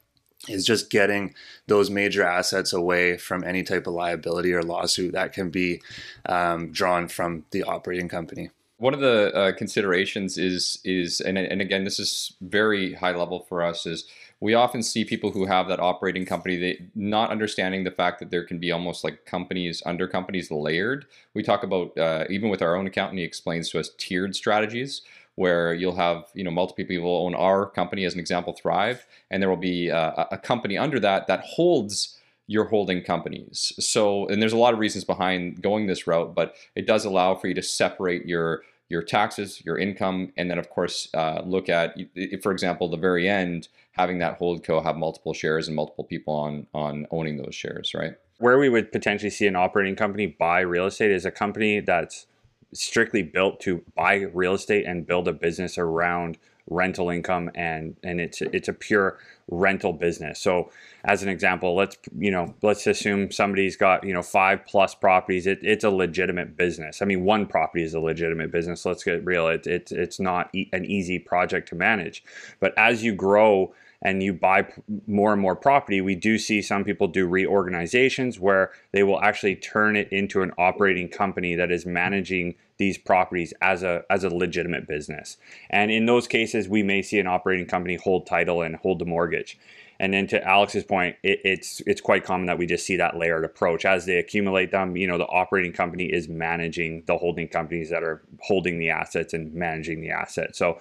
is 0.48 0.64
just 0.64 0.90
getting 0.90 1.34
those 1.66 1.90
major 1.90 2.22
assets 2.22 2.72
away 2.72 3.16
from 3.16 3.44
any 3.44 3.62
type 3.62 3.86
of 3.86 3.94
liability 3.94 4.52
or 4.52 4.62
lawsuit 4.62 5.12
that 5.12 5.32
can 5.32 5.50
be 5.50 5.82
um, 6.26 6.72
drawn 6.72 7.08
from 7.08 7.44
the 7.50 7.62
operating 7.62 8.08
company. 8.08 8.50
One 8.78 8.94
of 8.94 9.00
the 9.00 9.34
uh, 9.34 9.52
considerations 9.52 10.38
is 10.38 10.78
is 10.84 11.20
and 11.20 11.36
and 11.36 11.60
again 11.60 11.84
this 11.84 11.98
is 11.98 12.32
very 12.40 12.94
high 12.94 13.14
level 13.14 13.40
for 13.46 13.62
us 13.62 13.84
is 13.84 14.06
we 14.40 14.54
often 14.54 14.82
see 14.82 15.04
people 15.04 15.30
who 15.30 15.44
have 15.44 15.68
that 15.68 15.80
operating 15.80 16.24
company 16.24 16.56
they 16.56 16.86
not 16.94 17.28
understanding 17.28 17.84
the 17.84 17.90
fact 17.90 18.20
that 18.20 18.30
there 18.30 18.42
can 18.42 18.58
be 18.58 18.72
almost 18.72 19.04
like 19.04 19.26
companies 19.26 19.82
under 19.84 20.08
companies 20.08 20.50
layered. 20.50 21.04
We 21.34 21.42
talk 21.42 21.62
about 21.62 21.96
uh, 21.98 22.24
even 22.30 22.48
with 22.48 22.62
our 22.62 22.74
own 22.74 22.86
accountant 22.86 23.18
he 23.18 23.24
explains 23.24 23.68
to 23.70 23.80
us 23.80 23.90
tiered 23.98 24.34
strategies 24.34 25.02
where 25.36 25.72
you'll 25.72 25.96
have 25.96 26.24
you 26.34 26.44
know 26.44 26.50
multiple 26.50 26.84
people 26.84 27.24
own 27.24 27.34
our 27.34 27.66
company 27.66 28.04
as 28.04 28.14
an 28.14 28.20
example 28.20 28.52
thrive 28.52 29.06
and 29.30 29.42
there 29.42 29.48
will 29.48 29.56
be 29.56 29.90
uh, 29.90 30.24
a 30.30 30.38
company 30.38 30.76
under 30.76 31.00
that 31.00 31.26
that 31.26 31.40
holds 31.44 32.20
your 32.50 32.64
holding 32.64 33.00
companies. 33.00 33.72
So, 33.78 34.26
and 34.26 34.42
there's 34.42 34.52
a 34.52 34.58
lot 34.58 34.74
of 34.74 34.80
reasons 34.80 35.04
behind 35.04 35.62
going 35.62 35.86
this 35.86 36.08
route, 36.08 36.34
but 36.34 36.56
it 36.74 36.84
does 36.84 37.04
allow 37.04 37.36
for 37.36 37.46
you 37.46 37.54
to 37.54 37.62
separate 37.62 38.26
your 38.26 38.62
your 38.88 39.02
taxes, 39.02 39.64
your 39.64 39.78
income, 39.78 40.32
and 40.36 40.50
then 40.50 40.58
of 40.58 40.68
course 40.68 41.08
uh, 41.14 41.42
look 41.44 41.68
at, 41.68 41.96
for 42.42 42.50
example, 42.50 42.88
the 42.88 42.96
very 42.96 43.28
end, 43.28 43.68
having 43.92 44.18
that 44.18 44.36
hold 44.38 44.64
co 44.64 44.80
have 44.80 44.96
multiple 44.96 45.32
shares 45.32 45.68
and 45.68 45.76
multiple 45.76 46.02
people 46.02 46.34
on 46.34 46.66
on 46.74 47.06
owning 47.12 47.36
those 47.36 47.54
shares, 47.54 47.94
right? 47.94 48.14
Where 48.38 48.58
we 48.58 48.68
would 48.68 48.90
potentially 48.90 49.30
see 49.30 49.46
an 49.46 49.54
operating 49.54 49.94
company 49.94 50.26
buy 50.26 50.58
real 50.60 50.86
estate 50.86 51.12
is 51.12 51.24
a 51.24 51.30
company 51.30 51.78
that's 51.78 52.26
strictly 52.72 53.22
built 53.22 53.60
to 53.60 53.82
buy 53.96 54.22
real 54.32 54.54
estate 54.54 54.86
and 54.86 55.06
build 55.06 55.28
a 55.28 55.32
business 55.32 55.78
around 55.78 56.38
rental 56.68 57.10
income 57.10 57.50
and 57.54 57.96
and 58.04 58.20
it's 58.20 58.40
it's 58.40 58.68
a 58.68 58.72
pure 58.72 59.18
rental 59.50 59.92
business. 59.92 60.40
So 60.40 60.70
as 61.04 61.22
an 61.22 61.28
example, 61.28 61.74
let's 61.74 61.96
you 62.16 62.30
know 62.30 62.54
let's 62.62 62.86
assume 62.86 63.30
somebody's 63.32 63.76
got 63.76 64.04
you 64.04 64.14
know 64.14 64.22
five 64.22 64.64
plus 64.66 64.94
properties. 64.94 65.46
It, 65.46 65.58
it's 65.62 65.84
a 65.84 65.90
legitimate 65.90 66.56
business. 66.56 67.02
I 67.02 67.06
mean, 67.06 67.24
one 67.24 67.46
property 67.46 67.82
is 67.84 67.94
a 67.94 68.00
legitimate 68.00 68.52
business. 68.52 68.86
Let's 68.86 69.02
get 69.02 69.24
real. 69.24 69.48
It, 69.48 69.66
it 69.66 69.92
it's 69.92 70.20
not 70.20 70.48
e- 70.54 70.70
an 70.72 70.84
easy 70.84 71.18
project 71.18 71.68
to 71.70 71.74
manage. 71.74 72.22
But 72.60 72.72
as 72.78 73.02
you 73.02 73.14
grow 73.14 73.74
and 74.02 74.22
you 74.22 74.32
buy 74.32 74.66
more 75.06 75.32
and 75.32 75.42
more 75.42 75.54
property, 75.54 76.00
we 76.00 76.14
do 76.14 76.38
see 76.38 76.62
some 76.62 76.84
people 76.84 77.06
do 77.06 77.26
reorganizations 77.26 78.40
where 78.40 78.70
they 78.92 79.02
will 79.02 79.20
actually 79.20 79.56
turn 79.56 79.96
it 79.96 80.08
into 80.10 80.42
an 80.42 80.52
operating 80.56 81.08
company 81.08 81.54
that 81.54 81.70
is 81.70 81.84
managing 81.84 82.54
these 82.78 82.96
properties 82.96 83.52
as 83.60 83.82
a 83.82 84.02
as 84.08 84.24
a 84.24 84.34
legitimate 84.34 84.88
business. 84.88 85.36
And 85.68 85.90
in 85.90 86.06
those 86.06 86.26
cases, 86.26 86.68
we 86.68 86.82
may 86.82 87.02
see 87.02 87.18
an 87.18 87.26
operating 87.26 87.66
company 87.66 87.96
hold 87.96 88.26
title 88.26 88.62
and 88.62 88.76
hold 88.76 88.98
the 88.98 89.04
mortgage. 89.04 89.58
And 90.00 90.14
then 90.14 90.26
to 90.28 90.42
Alex's 90.42 90.84
point, 90.84 91.16
it, 91.22 91.40
it's 91.44 91.82
it's 91.86 92.00
quite 92.00 92.24
common 92.24 92.46
that 92.46 92.56
we 92.56 92.64
just 92.64 92.86
see 92.86 92.96
that 92.96 93.18
layered 93.18 93.44
approach 93.44 93.84
as 93.84 94.06
they 94.06 94.16
accumulate 94.16 94.70
them. 94.70 94.96
You 94.96 95.06
know, 95.06 95.18
the 95.18 95.26
operating 95.26 95.74
company 95.74 96.06
is 96.06 96.26
managing 96.26 97.02
the 97.06 97.18
holding 97.18 97.48
companies 97.48 97.90
that 97.90 98.02
are 98.02 98.22
holding 98.40 98.78
the 98.78 98.88
assets 98.88 99.34
and 99.34 99.52
managing 99.52 100.00
the 100.00 100.08
assets. 100.08 100.56
So 100.56 100.80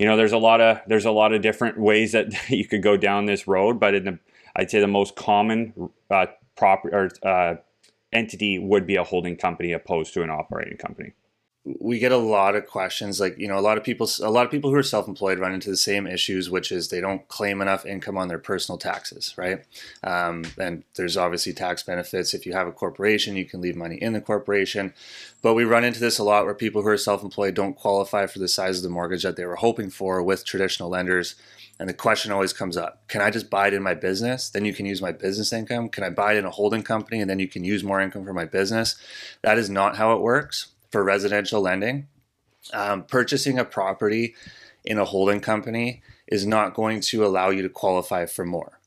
you 0.00 0.06
know 0.06 0.16
there's 0.16 0.32
a 0.32 0.38
lot 0.38 0.62
of 0.62 0.80
there's 0.86 1.04
a 1.04 1.10
lot 1.10 1.34
of 1.34 1.42
different 1.42 1.78
ways 1.78 2.12
that 2.12 2.32
you 2.50 2.66
could 2.66 2.82
go 2.82 2.96
down 2.96 3.26
this 3.26 3.46
road 3.46 3.78
but 3.78 3.94
in 3.94 4.04
the 4.04 4.18
i'd 4.56 4.70
say 4.70 4.80
the 4.80 4.86
most 4.88 5.14
common 5.14 5.90
uh, 6.10 6.26
or 6.62 7.10
uh, 7.22 7.54
entity 8.12 8.58
would 8.58 8.86
be 8.86 8.96
a 8.96 9.04
holding 9.04 9.36
company 9.36 9.72
opposed 9.72 10.12
to 10.14 10.22
an 10.22 10.30
operating 10.30 10.76
company 10.76 11.12
we 11.64 11.98
get 11.98 12.10
a 12.10 12.16
lot 12.16 12.56
of 12.56 12.66
questions 12.66 13.20
like 13.20 13.36
you 13.38 13.46
know 13.46 13.58
a 13.58 13.60
lot 13.60 13.76
of 13.76 13.84
people 13.84 14.08
a 14.22 14.30
lot 14.30 14.46
of 14.46 14.50
people 14.50 14.70
who 14.70 14.76
are 14.76 14.82
self-employed 14.82 15.38
run 15.38 15.52
into 15.52 15.68
the 15.68 15.76
same 15.76 16.06
issues 16.06 16.48
which 16.48 16.72
is 16.72 16.88
they 16.88 17.02
don't 17.02 17.28
claim 17.28 17.60
enough 17.60 17.84
income 17.84 18.16
on 18.16 18.28
their 18.28 18.38
personal 18.38 18.78
taxes 18.78 19.34
right 19.36 19.64
um, 20.02 20.42
and 20.58 20.84
there's 20.94 21.18
obviously 21.18 21.52
tax 21.52 21.82
benefits 21.82 22.32
if 22.32 22.46
you 22.46 22.54
have 22.54 22.66
a 22.66 22.72
corporation 22.72 23.36
you 23.36 23.44
can 23.44 23.60
leave 23.60 23.76
money 23.76 23.96
in 23.96 24.14
the 24.14 24.22
corporation 24.22 24.94
but 25.42 25.52
we 25.52 25.64
run 25.64 25.84
into 25.84 26.00
this 26.00 26.18
a 26.18 26.24
lot 26.24 26.46
where 26.46 26.54
people 26.54 26.80
who 26.80 26.88
are 26.88 26.96
self-employed 26.96 27.54
don't 27.54 27.76
qualify 27.76 28.26
for 28.26 28.38
the 28.38 28.48
size 28.48 28.78
of 28.78 28.82
the 28.82 28.88
mortgage 28.88 29.22
that 29.22 29.36
they 29.36 29.44
were 29.44 29.56
hoping 29.56 29.90
for 29.90 30.22
with 30.22 30.46
traditional 30.46 30.88
lenders 30.88 31.34
and 31.78 31.88
the 31.88 31.94
question 31.94 32.32
always 32.32 32.54
comes 32.54 32.78
up 32.78 33.06
can 33.06 33.20
I 33.20 33.30
just 33.30 33.50
buy 33.50 33.66
it 33.66 33.74
in 33.74 33.82
my 33.82 33.94
business? 33.94 34.50
Then 34.50 34.64
you 34.64 34.72
can 34.72 34.86
use 34.86 35.02
my 35.02 35.10
business 35.10 35.52
income. 35.52 35.88
Can 35.88 36.04
I 36.04 36.10
buy 36.10 36.34
it 36.34 36.38
in 36.38 36.44
a 36.44 36.50
holding 36.50 36.82
company 36.82 37.20
and 37.20 37.28
then 37.28 37.40
you 37.40 37.48
can 37.48 37.64
use 37.64 37.82
more 37.82 38.00
income 38.00 38.24
for 38.24 38.32
my 38.32 38.44
business? 38.44 38.94
That 39.42 39.58
is 39.58 39.68
not 39.68 39.96
how 39.96 40.12
it 40.12 40.20
works 40.20 40.68
for 40.90 41.04
residential 41.04 41.60
lending, 41.60 42.08
um, 42.72 43.04
purchasing 43.04 43.58
a 43.58 43.64
property 43.64 44.34
in 44.84 44.98
a 44.98 45.04
holding 45.04 45.40
company 45.40 46.02
is 46.26 46.46
not 46.46 46.74
going 46.74 47.00
to 47.00 47.24
allow 47.24 47.50
you 47.50 47.62
to 47.62 47.68
qualify 47.68 48.26
for 48.26 48.44
more. 48.44 48.79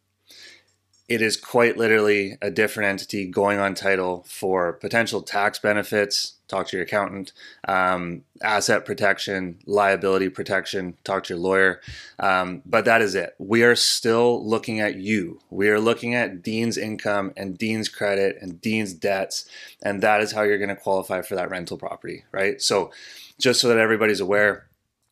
It 1.09 1.21
is 1.21 1.35
quite 1.35 1.77
literally 1.77 2.37
a 2.41 2.49
different 2.49 2.89
entity 2.89 3.25
going 3.27 3.59
on 3.59 3.75
title 3.75 4.25
for 4.27 4.73
potential 4.73 5.21
tax 5.21 5.59
benefits. 5.59 6.35
Talk 6.47 6.67
to 6.67 6.77
your 6.77 6.85
accountant, 6.85 7.33
um, 7.67 8.23
asset 8.41 8.85
protection, 8.85 9.59
liability 9.65 10.29
protection. 10.29 10.95
Talk 11.03 11.25
to 11.25 11.33
your 11.33 11.41
lawyer. 11.41 11.81
Um, 12.19 12.61
but 12.65 12.85
that 12.85 13.01
is 13.01 13.15
it. 13.15 13.35
We 13.37 13.63
are 13.63 13.75
still 13.75 14.47
looking 14.47 14.79
at 14.79 14.95
you. 14.95 15.41
We 15.49 15.69
are 15.69 15.79
looking 15.79 16.15
at 16.15 16.41
Dean's 16.41 16.77
income 16.77 17.33
and 17.35 17.57
Dean's 17.57 17.89
credit 17.89 18.37
and 18.39 18.61
Dean's 18.61 18.93
debts, 18.93 19.45
and 19.81 20.01
that 20.01 20.21
is 20.21 20.31
how 20.31 20.43
you're 20.43 20.57
going 20.57 20.69
to 20.69 20.75
qualify 20.75 21.21
for 21.21 21.35
that 21.35 21.49
rental 21.49 21.77
property, 21.77 22.23
right? 22.31 22.61
So, 22.61 22.91
just 23.39 23.59
so 23.59 23.67
that 23.67 23.77
everybody's 23.77 24.19
aware, 24.19 24.67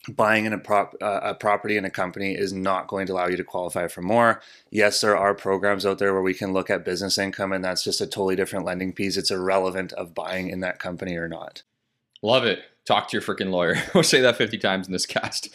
buying 0.10 0.46
in 0.46 0.54
a, 0.54 0.58
prop, 0.58 0.96
uh, 1.02 1.20
a 1.24 1.36
property 1.36 1.78
in 1.78 1.86
a 1.86 1.90
company 1.90 2.34
is 2.34 2.54
not 2.54 2.88
going 2.88 3.06
to 3.08 3.14
allow 3.14 3.28
you 3.28 3.38
to 3.38 3.44
qualify 3.44 3.88
for 3.88 4.02
more. 4.02 4.42
Yes, 4.70 5.02
there 5.02 5.18
are 5.18 5.34
programs 5.36 5.86
out 5.86 6.00
there 6.00 6.14
where 6.14 6.22
we 6.22 6.34
can 6.34 6.54
look 6.54 6.70
at 6.70 6.86
business 6.86 7.18
income, 7.18 7.52
and 7.52 7.64
that's 7.64 7.84
just 7.84 8.02
a 8.02 8.08
totally 8.08 8.36
different 8.36 8.66
lending 8.66 8.94
piece. 8.94 9.18
It's 9.18 9.32
irrelevant 9.32 9.94
of 9.94 10.16
buying 10.16 10.50
in 10.50 10.60
that 10.62 10.80
company 10.80 11.16
or 11.16 11.28
not. 11.28 11.64
Love 12.22 12.46
it 12.46 12.60
talk 12.86 13.08
to 13.10 13.18
your 13.18 13.22
freaking 13.22 13.52
lawyer. 13.52 13.76
we'll 13.94 14.04
say 14.04 14.22
that 14.22 14.38
50 14.38 14.58
times 14.58 14.88
in 14.88 14.94
this 14.94 15.06
cast. 15.06 15.50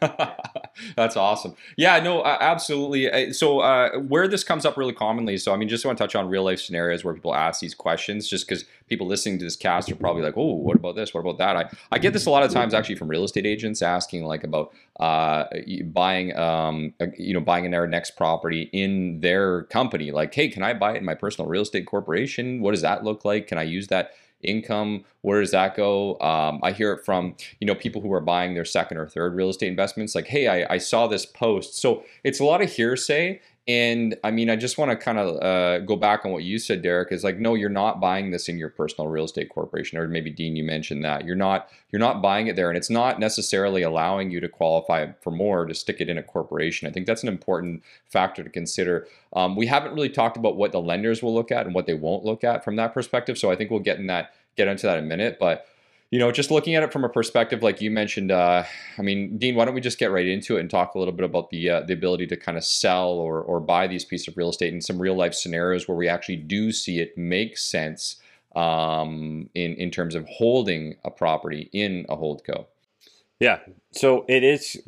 That's 0.96 1.16
awesome. 1.16 1.54
Yeah, 1.76 2.00
no, 2.00 2.24
absolutely. 2.24 3.32
So, 3.32 3.60
uh, 3.60 3.98
where 3.98 4.28
this 4.28 4.44
comes 4.44 4.64
up 4.64 4.76
really 4.76 4.92
commonly, 4.92 5.36
so 5.36 5.52
I 5.52 5.56
mean, 5.56 5.68
just 5.68 5.84
want 5.84 5.98
to 5.98 6.04
touch 6.04 6.14
on 6.14 6.28
real 6.28 6.44
life 6.44 6.60
scenarios 6.60 7.04
where 7.04 7.14
people 7.14 7.34
ask 7.34 7.60
these 7.60 7.74
questions, 7.74 8.28
just 8.28 8.48
because 8.48 8.64
people 8.88 9.06
listening 9.06 9.38
to 9.38 9.44
this 9.44 9.56
cast 9.56 9.90
are 9.90 9.96
probably 9.96 10.22
like, 10.22 10.36
oh, 10.36 10.54
what 10.54 10.76
about 10.76 10.96
this? 10.96 11.12
What 11.12 11.20
about 11.20 11.38
that? 11.38 11.56
I, 11.56 11.70
I 11.92 11.98
get 11.98 12.12
this 12.12 12.26
a 12.26 12.30
lot 12.30 12.42
of 12.42 12.50
times 12.50 12.74
actually 12.74 12.96
from 12.96 13.08
real 13.08 13.24
estate 13.24 13.46
agents 13.46 13.82
asking 13.82 14.24
like 14.24 14.44
about 14.44 14.72
uh, 14.98 15.44
buying, 15.84 16.36
um, 16.36 16.94
you 17.16 17.34
know, 17.34 17.40
buying 17.40 17.64
in 17.64 17.70
their 17.70 17.86
next 17.86 18.12
property 18.12 18.70
in 18.72 19.20
their 19.20 19.64
company. 19.64 20.10
Like, 20.10 20.34
hey, 20.34 20.48
can 20.48 20.62
I 20.62 20.74
buy 20.74 20.94
it 20.94 20.98
in 20.98 21.04
my 21.04 21.14
personal 21.14 21.48
real 21.48 21.62
estate 21.62 21.86
corporation? 21.86 22.60
What 22.60 22.72
does 22.72 22.82
that 22.82 23.04
look 23.04 23.24
like? 23.24 23.46
Can 23.46 23.58
I 23.58 23.62
use 23.62 23.88
that? 23.88 24.12
Income 24.42 25.04
where 25.22 25.40
does 25.40 25.50
that 25.50 25.76
go? 25.76 26.18
Um, 26.20 26.60
i 26.62 26.72
hear 26.72 26.92
it 26.92 27.04
from 27.04 27.34
you 27.60 27.66
know 27.66 27.74
people 27.74 28.00
who 28.00 28.12
are 28.12 28.20
buying 28.20 28.54
their 28.54 28.64
second 28.64 28.98
or 28.98 29.08
third 29.08 29.34
real 29.34 29.50
estate 29.50 29.68
investments 29.68 30.14
like 30.14 30.26
hey 30.26 30.48
i, 30.48 30.74
I 30.74 30.78
saw 30.78 31.06
this 31.06 31.26
post. 31.26 31.78
So 31.78 32.04
it's 32.24 32.40
a 32.40 32.44
lot 32.44 32.62
of 32.62 32.72
hearsay 32.72 33.40
and 33.68 34.16
I 34.24 34.30
mean, 34.30 34.48
I 34.48 34.56
just 34.56 34.78
want 34.78 34.90
to 34.90 34.96
kind 34.96 35.18
of 35.18 35.42
uh, 35.42 35.80
go 35.80 35.94
back 35.94 36.24
on 36.24 36.32
what 36.32 36.42
you 36.42 36.58
said, 36.58 36.80
Derek. 36.80 37.12
Is 37.12 37.22
like, 37.22 37.38
no, 37.38 37.54
you're 37.54 37.68
not 37.68 38.00
buying 38.00 38.30
this 38.30 38.48
in 38.48 38.56
your 38.56 38.70
personal 38.70 39.08
real 39.08 39.26
estate 39.26 39.50
corporation, 39.50 39.98
or 39.98 40.08
maybe 40.08 40.30
Dean, 40.30 40.56
you 40.56 40.64
mentioned 40.64 41.04
that 41.04 41.26
you're 41.26 41.36
not 41.36 41.68
you're 41.92 42.00
not 42.00 42.22
buying 42.22 42.46
it 42.46 42.56
there, 42.56 42.70
and 42.70 42.78
it's 42.78 42.88
not 42.88 43.20
necessarily 43.20 43.82
allowing 43.82 44.30
you 44.30 44.40
to 44.40 44.48
qualify 44.48 45.12
for 45.20 45.30
more 45.30 45.66
to 45.66 45.74
stick 45.74 46.00
it 46.00 46.08
in 46.08 46.16
a 46.16 46.22
corporation. 46.22 46.88
I 46.88 46.92
think 46.92 47.06
that's 47.06 47.22
an 47.22 47.28
important 47.28 47.82
factor 48.06 48.42
to 48.42 48.48
consider. 48.48 49.06
Um, 49.34 49.54
we 49.54 49.66
haven't 49.66 49.92
really 49.92 50.08
talked 50.08 50.38
about 50.38 50.56
what 50.56 50.72
the 50.72 50.80
lenders 50.80 51.22
will 51.22 51.34
look 51.34 51.52
at 51.52 51.66
and 51.66 51.74
what 51.74 51.84
they 51.84 51.94
won't 51.94 52.24
look 52.24 52.44
at 52.44 52.64
from 52.64 52.76
that 52.76 52.94
perspective, 52.94 53.36
so 53.36 53.50
I 53.50 53.56
think 53.56 53.70
we'll 53.70 53.80
get 53.80 53.98
in 53.98 54.06
that 54.06 54.32
get 54.56 54.66
into 54.66 54.86
that 54.86 54.96
in 54.96 55.04
a 55.04 55.06
minute, 55.06 55.36
but 55.38 55.66
you 56.10 56.18
know, 56.18 56.32
just 56.32 56.50
looking 56.50 56.74
at 56.74 56.82
it 56.82 56.92
from 56.92 57.04
a 57.04 57.08
perspective 57.08 57.62
like 57.62 57.80
you 57.80 57.90
mentioned, 57.90 58.30
uh, 58.30 58.64
I 58.96 59.02
mean, 59.02 59.36
Dean, 59.36 59.54
why 59.54 59.66
don't 59.66 59.74
we 59.74 59.80
just 59.80 59.98
get 59.98 60.10
right 60.10 60.26
into 60.26 60.56
it 60.56 60.60
and 60.60 60.70
talk 60.70 60.94
a 60.94 60.98
little 60.98 61.12
bit 61.12 61.24
about 61.24 61.50
the 61.50 61.68
uh, 61.68 61.80
the 61.82 61.92
ability 61.92 62.26
to 62.28 62.36
kind 62.36 62.56
of 62.56 62.64
sell 62.64 63.10
or 63.10 63.42
or 63.42 63.60
buy 63.60 63.86
these 63.86 64.04
pieces 64.04 64.28
of 64.28 64.36
real 64.36 64.50
estate 64.50 64.72
in 64.72 64.80
some 64.80 64.98
real 64.98 65.14
life 65.14 65.34
scenarios 65.34 65.86
where 65.86 65.96
we 65.96 66.08
actually 66.08 66.36
do 66.36 66.72
see 66.72 67.00
it 67.00 67.16
make 67.18 67.58
sense 67.58 68.16
um, 68.56 69.50
in 69.54 69.74
in 69.74 69.90
terms 69.90 70.14
of 70.14 70.26
holding 70.28 70.96
a 71.04 71.10
property 71.10 71.68
in 71.72 72.06
a 72.08 72.16
holdco. 72.16 72.66
Yeah, 73.38 73.60
so 73.92 74.24
it 74.28 74.42
is 74.42 74.80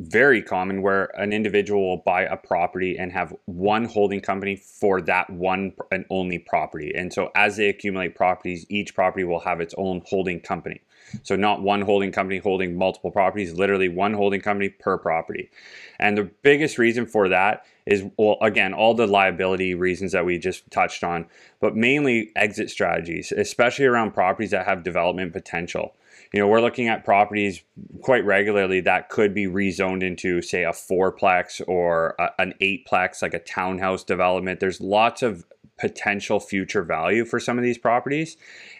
very 0.00 0.42
common 0.42 0.80
where 0.80 1.10
an 1.20 1.32
individual 1.32 1.86
will 1.86 2.02
buy 2.04 2.22
a 2.22 2.36
property 2.36 2.96
and 2.98 3.12
have 3.12 3.36
one 3.44 3.84
holding 3.84 4.20
company 4.20 4.56
for 4.56 5.02
that 5.02 5.28
one 5.28 5.74
and 5.92 6.06
only 6.08 6.38
property. 6.38 6.92
And 6.94 7.12
so 7.12 7.30
as 7.34 7.58
they 7.58 7.68
accumulate 7.68 8.14
properties, 8.14 8.64
each 8.70 8.94
property 8.94 9.24
will 9.24 9.40
have 9.40 9.60
its 9.60 9.74
own 9.76 10.02
holding 10.06 10.40
company. 10.40 10.80
So 11.22 11.36
not 11.36 11.62
one 11.62 11.82
holding 11.82 12.12
company 12.12 12.38
holding 12.38 12.76
multiple 12.76 13.10
properties, 13.10 13.54
literally 13.54 13.88
one 13.88 14.14
holding 14.14 14.40
company 14.40 14.68
per 14.68 14.98
property. 14.98 15.50
And 15.98 16.16
the 16.16 16.30
biggest 16.42 16.78
reason 16.78 17.06
for 17.06 17.28
that 17.28 17.64
is 17.86 18.04
well 18.16 18.36
again 18.42 18.72
all 18.74 18.94
the 18.94 19.06
liability 19.06 19.74
reasons 19.74 20.12
that 20.12 20.24
we 20.24 20.38
just 20.38 20.70
touched 20.70 21.02
on, 21.02 21.26
but 21.60 21.76
mainly 21.76 22.30
exit 22.36 22.70
strategies, 22.70 23.32
especially 23.32 23.86
around 23.86 24.12
properties 24.12 24.50
that 24.50 24.66
have 24.66 24.82
development 24.82 25.32
potential 25.32 25.94
you 26.32 26.38
know, 26.38 26.46
we're 26.46 26.60
looking 26.60 26.88
at 26.88 27.04
properties 27.04 27.62
quite 28.02 28.24
regularly 28.24 28.80
that 28.82 29.08
could 29.08 29.34
be 29.34 29.46
rezoned 29.46 30.02
into, 30.02 30.40
say, 30.42 30.64
a 30.64 30.70
fourplex 30.70 31.60
or 31.66 32.14
a, 32.20 32.30
an 32.38 32.54
eightplex, 32.60 33.20
like 33.20 33.34
a 33.34 33.40
townhouse 33.40 34.04
development. 34.04 34.60
There's 34.60 34.80
lots 34.80 35.22
of 35.22 35.44
potential 35.80 36.38
future 36.38 36.82
value 36.82 37.24
for 37.24 37.40
some 37.40 37.56
of 37.56 37.64
these 37.64 37.78
properties. 37.78 38.36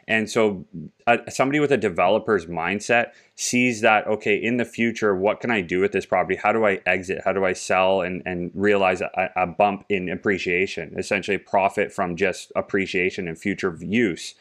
And 0.06 0.28
so, 0.28 0.66
uh, 1.06 1.18
somebody 1.28 1.60
with 1.60 1.72
a 1.72 1.76
developer's 1.76 2.46
mindset 2.46 3.12
sees 3.36 3.80
that, 3.80 4.06
okay, 4.06 4.36
in 4.36 4.56
the 4.56 4.64
future, 4.64 5.14
what 5.14 5.40
can 5.40 5.50
I 5.50 5.60
do 5.60 5.80
with 5.80 5.92
this 5.92 6.04
property? 6.04 6.36
How 6.36 6.52
do 6.52 6.66
I 6.66 6.80
exit? 6.84 7.22
How 7.24 7.32
do 7.32 7.44
I 7.44 7.54
sell 7.54 8.02
and, 8.02 8.22
and 8.26 8.50
realize 8.54 9.00
a, 9.00 9.30
a 9.36 9.46
bump 9.46 9.84
in 9.88 10.08
appreciation, 10.08 10.94
essentially, 10.98 11.38
profit 11.38 11.92
from 11.92 12.16
just 12.16 12.52
appreciation 12.54 13.28
and 13.28 13.38
future 13.38 13.76
use? 13.80 14.34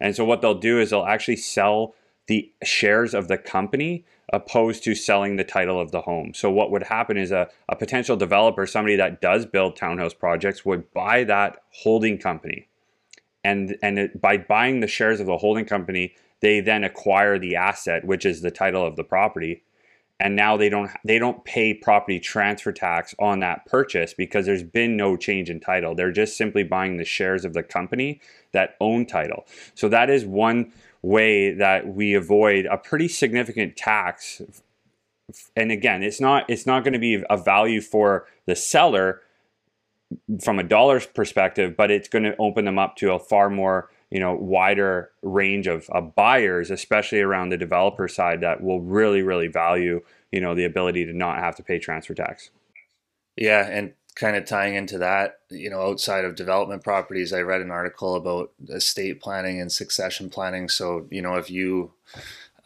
And 0.00 0.14
so, 0.14 0.24
what 0.24 0.42
they'll 0.42 0.54
do 0.54 0.80
is 0.80 0.90
they'll 0.90 1.04
actually 1.04 1.36
sell 1.36 1.94
the 2.32 2.50
shares 2.64 3.12
of 3.12 3.28
the 3.28 3.36
company 3.36 4.06
opposed 4.32 4.82
to 4.82 4.94
selling 4.94 5.36
the 5.36 5.44
title 5.44 5.78
of 5.78 5.90
the 5.90 6.00
home. 6.00 6.32
So 6.32 6.50
what 6.50 6.70
would 6.70 6.84
happen 6.84 7.18
is 7.18 7.30
a, 7.30 7.50
a 7.68 7.76
potential 7.76 8.16
developer, 8.16 8.66
somebody 8.66 8.96
that 8.96 9.20
does 9.20 9.44
build 9.44 9.76
townhouse 9.76 10.14
projects, 10.14 10.64
would 10.64 10.90
buy 10.94 11.24
that 11.24 11.62
holding 11.82 12.16
company. 12.16 12.68
And, 13.44 13.76
and 13.82 13.98
it, 13.98 14.18
by 14.18 14.38
buying 14.38 14.80
the 14.80 14.86
shares 14.86 15.20
of 15.20 15.26
the 15.26 15.36
holding 15.36 15.66
company, 15.66 16.14
they 16.40 16.60
then 16.60 16.84
acquire 16.84 17.38
the 17.38 17.54
asset, 17.54 18.06
which 18.06 18.24
is 18.24 18.40
the 18.40 18.50
title 18.50 18.86
of 18.86 18.96
the 18.96 19.04
property. 19.04 19.62
And 20.18 20.34
now 20.34 20.56
they 20.56 20.70
don't 20.70 20.90
they 21.04 21.18
don't 21.18 21.44
pay 21.44 21.74
property 21.74 22.20
transfer 22.20 22.70
tax 22.70 23.12
on 23.18 23.40
that 23.40 23.66
purchase 23.66 24.14
because 24.14 24.46
there's 24.46 24.62
been 24.62 24.96
no 24.96 25.16
change 25.16 25.50
in 25.50 25.58
title. 25.58 25.94
They're 25.96 26.12
just 26.12 26.36
simply 26.36 26.62
buying 26.62 26.96
the 26.96 27.04
shares 27.04 27.44
of 27.44 27.54
the 27.54 27.64
company 27.64 28.20
that 28.52 28.76
own 28.80 29.04
title. 29.04 29.46
So 29.74 29.88
that 29.88 30.08
is 30.10 30.24
one 30.24 30.72
way 31.02 31.52
that 31.52 31.88
we 31.88 32.14
avoid 32.14 32.66
a 32.66 32.78
pretty 32.78 33.08
significant 33.08 33.76
tax. 33.76 34.40
And 35.56 35.72
again 35.72 36.02
it's 36.02 36.20
not 36.20 36.48
it's 36.48 36.66
not 36.66 36.84
going 36.84 36.92
to 36.92 36.98
be 36.98 37.22
a 37.28 37.36
value 37.36 37.80
for 37.80 38.26
the 38.46 38.54
seller 38.54 39.22
from 40.42 40.58
a 40.58 40.62
dollar's 40.62 41.06
perspective 41.06 41.74
but 41.74 41.90
it's 41.90 42.08
going 42.08 42.24
to 42.24 42.36
open 42.38 42.66
them 42.66 42.78
up 42.78 42.96
to 42.96 43.12
a 43.12 43.18
far 43.18 43.48
more 43.48 43.88
you 44.10 44.20
know 44.20 44.34
wider 44.34 45.10
range 45.22 45.66
of, 45.66 45.88
of 45.88 46.14
buyers 46.14 46.70
especially 46.70 47.20
around 47.20 47.48
the 47.48 47.56
developer 47.56 48.06
side 48.08 48.42
that 48.42 48.62
will 48.62 48.82
really 48.82 49.22
really 49.22 49.48
value 49.48 50.02
you 50.30 50.40
know 50.40 50.54
the 50.54 50.64
ability 50.64 51.06
to 51.06 51.14
not 51.14 51.38
have 51.38 51.56
to 51.56 51.62
pay 51.62 51.78
transfer 51.78 52.14
tax. 52.14 52.50
Yeah 53.36 53.66
and 53.66 53.94
kind 54.14 54.36
of 54.36 54.44
tying 54.44 54.74
into 54.74 54.98
that, 54.98 55.40
you 55.50 55.70
know, 55.70 55.82
outside 55.82 56.24
of 56.24 56.34
development 56.34 56.84
properties, 56.84 57.32
I 57.32 57.40
read 57.40 57.62
an 57.62 57.70
article 57.70 58.14
about 58.14 58.52
estate 58.68 59.20
planning 59.20 59.60
and 59.60 59.72
succession 59.72 60.28
planning. 60.28 60.68
So, 60.68 61.06
you 61.10 61.22
know, 61.22 61.36
if 61.36 61.50
you 61.50 61.92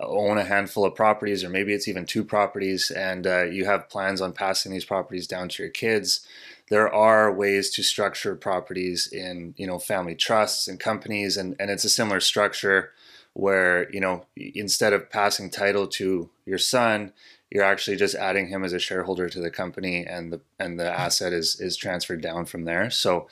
own 0.00 0.38
a 0.38 0.44
handful 0.44 0.84
of 0.84 0.94
properties, 0.94 1.44
or 1.44 1.48
maybe 1.48 1.72
it's 1.72 1.88
even 1.88 2.04
two 2.04 2.24
properties, 2.24 2.90
and 2.90 3.26
uh, 3.26 3.44
you 3.44 3.64
have 3.64 3.88
plans 3.88 4.20
on 4.20 4.32
passing 4.32 4.72
these 4.72 4.84
properties 4.84 5.26
down 5.26 5.48
to 5.50 5.62
your 5.62 5.70
kids, 5.70 6.26
there 6.68 6.92
are 6.92 7.32
ways 7.32 7.70
to 7.70 7.82
structure 7.82 8.34
properties 8.34 9.06
in, 9.06 9.54
you 9.56 9.66
know, 9.66 9.78
family 9.78 10.16
trusts 10.16 10.66
and 10.68 10.80
companies, 10.80 11.36
and, 11.36 11.54
and 11.60 11.70
it's 11.70 11.84
a 11.84 11.88
similar 11.88 12.20
structure 12.20 12.92
where, 13.34 13.90
you 13.90 14.00
know, 14.00 14.26
instead 14.36 14.92
of 14.92 15.10
passing 15.10 15.50
title 15.50 15.86
to 15.86 16.28
your 16.44 16.58
son, 16.58 17.12
you're 17.50 17.64
actually 17.64 17.96
just 17.96 18.14
adding 18.14 18.48
him 18.48 18.64
as 18.64 18.72
a 18.72 18.78
shareholder 18.78 19.28
to 19.28 19.40
the 19.40 19.50
company 19.50 20.04
and 20.04 20.32
the 20.32 20.40
and 20.58 20.78
the 20.78 20.90
asset 20.90 21.32
is 21.32 21.60
is 21.60 21.76
transferred 21.76 22.22
down 22.22 22.44
from 22.44 22.64
there. 22.64 22.90
So 22.90 23.28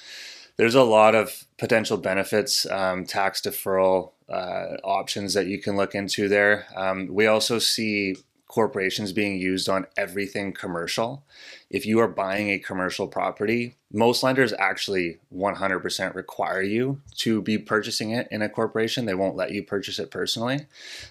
there's 0.56 0.74
a 0.74 0.84
lot 0.84 1.14
of 1.14 1.44
potential 1.58 1.96
benefits 1.96 2.64
um, 2.70 3.04
tax 3.04 3.40
deferral 3.40 4.12
uh, 4.28 4.76
options 4.84 5.34
that 5.34 5.46
you 5.46 5.60
can 5.60 5.76
look 5.76 5.94
into 5.94 6.28
there. 6.28 6.66
Um, 6.76 7.08
we 7.10 7.26
also 7.26 7.58
see 7.58 8.16
corporations 8.46 9.12
being 9.12 9.36
used 9.36 9.68
on 9.68 9.86
everything 9.96 10.52
commercial. 10.52 11.24
If 11.70 11.84
you 11.86 11.98
are 11.98 12.08
buying 12.08 12.50
a 12.50 12.58
commercial 12.58 13.08
property 13.08 13.76
most 13.94 14.24
lenders 14.24 14.52
actually 14.58 15.20
100% 15.32 16.14
require 16.14 16.60
you 16.60 17.00
to 17.18 17.40
be 17.40 17.56
purchasing 17.58 18.10
it 18.10 18.26
in 18.30 18.42
a 18.42 18.48
corporation. 18.48 19.06
They 19.06 19.14
won't 19.14 19.36
let 19.36 19.52
you 19.52 19.62
purchase 19.62 20.00
it 20.00 20.10
personally. 20.10 20.66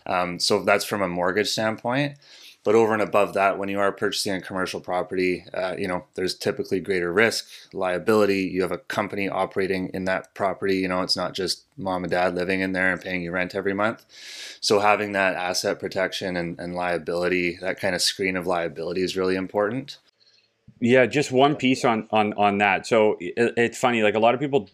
Um, 0.06 0.38
so 0.38 0.64
that's 0.64 0.84
from 0.84 1.02
a 1.02 1.08
mortgage 1.08 1.48
standpoint 1.48 2.18
But 2.64 2.76
over 2.76 2.94
and 2.94 3.02
above 3.02 3.34
that, 3.34 3.58
when 3.58 3.68
you 3.68 3.80
are 3.80 3.92
purchasing 3.92 4.36
a 4.36 4.42
commercial 4.42 4.80
property, 4.80 5.46
uh, 5.54 5.76
you 5.78 5.88
know, 5.88 6.06
there's 6.16 6.34
typically 6.34 6.80
greater 6.80 7.12
risk, 7.12 7.46
liability. 7.74 8.44
You 8.44 8.62
have 8.62 8.72
a 8.72 8.78
company 8.78 9.28
operating 9.28 9.90
in 9.94 10.06
that 10.06 10.34
property. 10.34 10.78
You 10.78 10.88
know, 10.88 11.02
it's 11.02 11.18
not 11.18 11.34
just 11.34 11.66
mom 11.78 12.04
and 12.04 12.12
dad 12.12 12.36
living 12.36 12.62
in 12.62 12.72
there 12.72 12.92
and 12.92 13.02
paying 13.02 13.22
you 13.22 13.32
rent 13.32 13.54
every 13.54 13.74
month. 13.74 14.06
So 14.62 14.80
having 14.80 15.12
that 15.12 15.36
asset 15.36 15.80
protection 15.80 16.38
and, 16.38 16.58
and 16.58 16.74
liability, 16.74 17.58
that 17.58 17.80
kind 17.82 17.96
of 17.96 18.02
screen 18.02 18.38
of 18.38 18.48
liability 18.48 19.02
is 19.02 19.18
really 19.18 19.36
important. 19.36 19.98
Yeah, 20.80 21.06
just 21.06 21.32
one 21.32 21.56
piece 21.56 21.84
on 21.86 22.08
on 22.12 22.34
on 22.34 22.58
that. 22.60 22.88
So 22.88 23.18
it, 23.20 23.54
it's 23.58 23.78
funny, 23.78 24.04
like 24.04 24.16
a 24.16 24.20
lot 24.20 24.34
of 24.34 24.40
people 24.40 24.70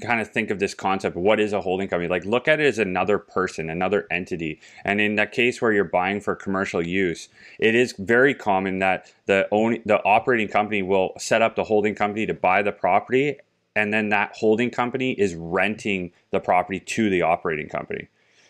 kind 0.00 0.20
of 0.20 0.28
think 0.28 0.50
of 0.50 0.58
this 0.58 0.74
concept 0.74 1.16
what 1.16 1.38
is 1.38 1.52
a 1.52 1.60
holding 1.60 1.88
company? 1.88 2.08
Like 2.08 2.24
look 2.24 2.48
at 2.48 2.60
it 2.60 2.66
as 2.66 2.78
another 2.78 3.18
person 3.18 3.68
another 3.68 4.06
entity. 4.10 4.60
And 4.84 5.00
in 5.00 5.16
that 5.16 5.32
case 5.32 5.60
where 5.60 5.72
you're 5.72 5.84
buying 5.84 6.20
for 6.20 6.34
commercial 6.34 6.84
use 6.84 7.28
it 7.58 7.74
is 7.74 7.94
very 7.98 8.34
common 8.34 8.78
that 8.78 9.12
the 9.26 9.48
own 9.50 9.78
the 9.84 10.02
operating 10.04 10.48
company 10.48 10.82
will 10.82 11.12
set 11.18 11.42
up 11.42 11.56
the 11.56 11.64
holding 11.64 11.94
company 11.94 12.26
to 12.26 12.34
buy 12.34 12.62
the 12.62 12.72
property 12.72 13.38
and 13.74 13.92
then 13.92 14.10
that 14.10 14.32
holding 14.36 14.70
company 14.70 15.12
is 15.12 15.34
renting 15.34 16.12
the 16.30 16.40
property 16.40 16.80
to 16.80 17.08
the 17.08 17.22
operating 17.22 17.68
company. 17.68 18.08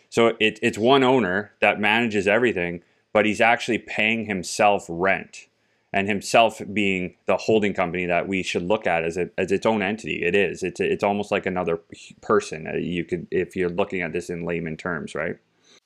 So 0.09 0.35
it, 0.39 0.59
it's 0.61 0.77
one 0.77 1.03
owner 1.03 1.53
that 1.59 1.79
manages 1.79 2.27
everything 2.27 2.83
but 3.13 3.25
he's 3.25 3.41
actually 3.41 3.77
paying 3.77 4.25
himself 4.25 4.85
rent 4.89 5.47
and 5.93 6.07
himself 6.07 6.59
being 6.73 7.15
the 7.27 7.37
holding 7.37 7.73
company 7.73 8.07
that 8.07 8.27
we 8.27 8.41
should 8.41 8.63
look 8.63 8.87
at 8.87 9.03
as, 9.03 9.15
a, 9.15 9.29
as 9.37 9.51
its 9.51 9.65
own 9.65 9.83
entity. 9.83 10.23
It 10.23 10.35
is. 10.35 10.63
It's 10.63 10.79
it's 10.79 11.03
almost 11.03 11.31
like 11.31 11.45
another 11.45 11.79
person. 12.21 12.67
Uh, 12.67 12.77
you 12.77 13.05
could 13.05 13.27
if 13.31 13.55
you're 13.55 13.69
looking 13.69 14.01
at 14.01 14.11
this 14.11 14.29
in 14.29 14.43
layman 14.43 14.75
terms, 14.75 15.15
right? 15.15 15.37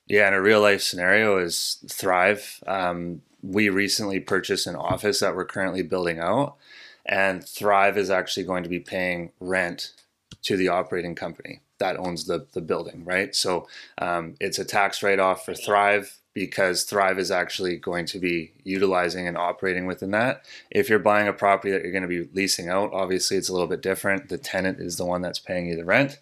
Yeah, 0.06 0.28
in 0.28 0.34
a 0.34 0.40
real 0.40 0.62
life 0.62 0.80
scenario 0.80 1.36
is 1.36 1.84
Thrive. 1.90 2.62
Um, 2.66 3.20
we 3.42 3.68
recently 3.68 4.18
purchased 4.20 4.66
an 4.66 4.74
office 4.74 5.20
that 5.20 5.36
we're 5.36 5.44
currently 5.44 5.82
building 5.82 6.18
out, 6.18 6.56
and 7.04 7.46
Thrive 7.46 7.98
is 7.98 8.10
actually 8.10 8.44
going 8.44 8.62
to 8.62 8.70
be 8.70 8.80
paying 8.80 9.32
rent 9.38 9.92
to 10.42 10.56
the 10.56 10.68
operating 10.68 11.14
company 11.14 11.60
that 11.78 11.98
owns 11.98 12.24
the, 12.24 12.46
the 12.54 12.60
building, 12.60 13.04
right? 13.04 13.34
So 13.34 13.68
um, 13.98 14.34
it's 14.40 14.58
a 14.58 14.64
tax 14.64 15.02
write 15.02 15.20
off 15.20 15.44
for 15.44 15.54
Thrive 15.54 16.18
because 16.38 16.84
Thrive 16.84 17.18
is 17.18 17.30
actually 17.30 17.76
going 17.76 18.06
to 18.06 18.18
be 18.18 18.52
utilizing 18.64 19.26
and 19.26 19.36
operating 19.36 19.86
within 19.86 20.12
that. 20.12 20.44
If 20.70 20.88
you're 20.88 20.98
buying 20.98 21.28
a 21.28 21.32
property 21.32 21.70
that 21.70 21.82
you're 21.82 21.92
going 21.92 22.02
to 22.02 22.08
be 22.08 22.28
leasing 22.32 22.68
out, 22.68 22.92
obviously 22.92 23.36
it's 23.36 23.48
a 23.48 23.52
little 23.52 23.66
bit 23.66 23.82
different. 23.82 24.28
The 24.28 24.38
tenant 24.38 24.78
is 24.80 24.96
the 24.96 25.04
one 25.04 25.22
that's 25.22 25.38
paying 25.38 25.66
you 25.66 25.76
the 25.76 25.84
rent. 25.84 26.18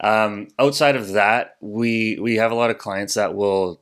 Um, 0.00 0.48
outside 0.58 0.96
of 0.96 1.12
that, 1.12 1.56
we 1.60 2.18
we 2.20 2.36
have 2.36 2.52
a 2.52 2.56
lot 2.56 2.70
of 2.70 2.78
clients 2.78 3.14
that 3.14 3.34
will 3.34 3.80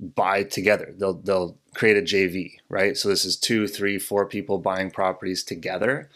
buy 0.00 0.42
together. 0.42 0.94
They'll 0.96 1.14
they'll 1.14 1.56
create 1.74 1.96
a 1.96 2.02
JV, 2.02 2.56
right? 2.68 2.96
So 2.96 3.08
this 3.08 3.24
is 3.24 3.36
two, 3.36 3.68
three, 3.68 3.98
four 3.98 4.26
people 4.26 4.58
buying 4.58 4.90
properties 4.90 5.44
together. 5.44 6.10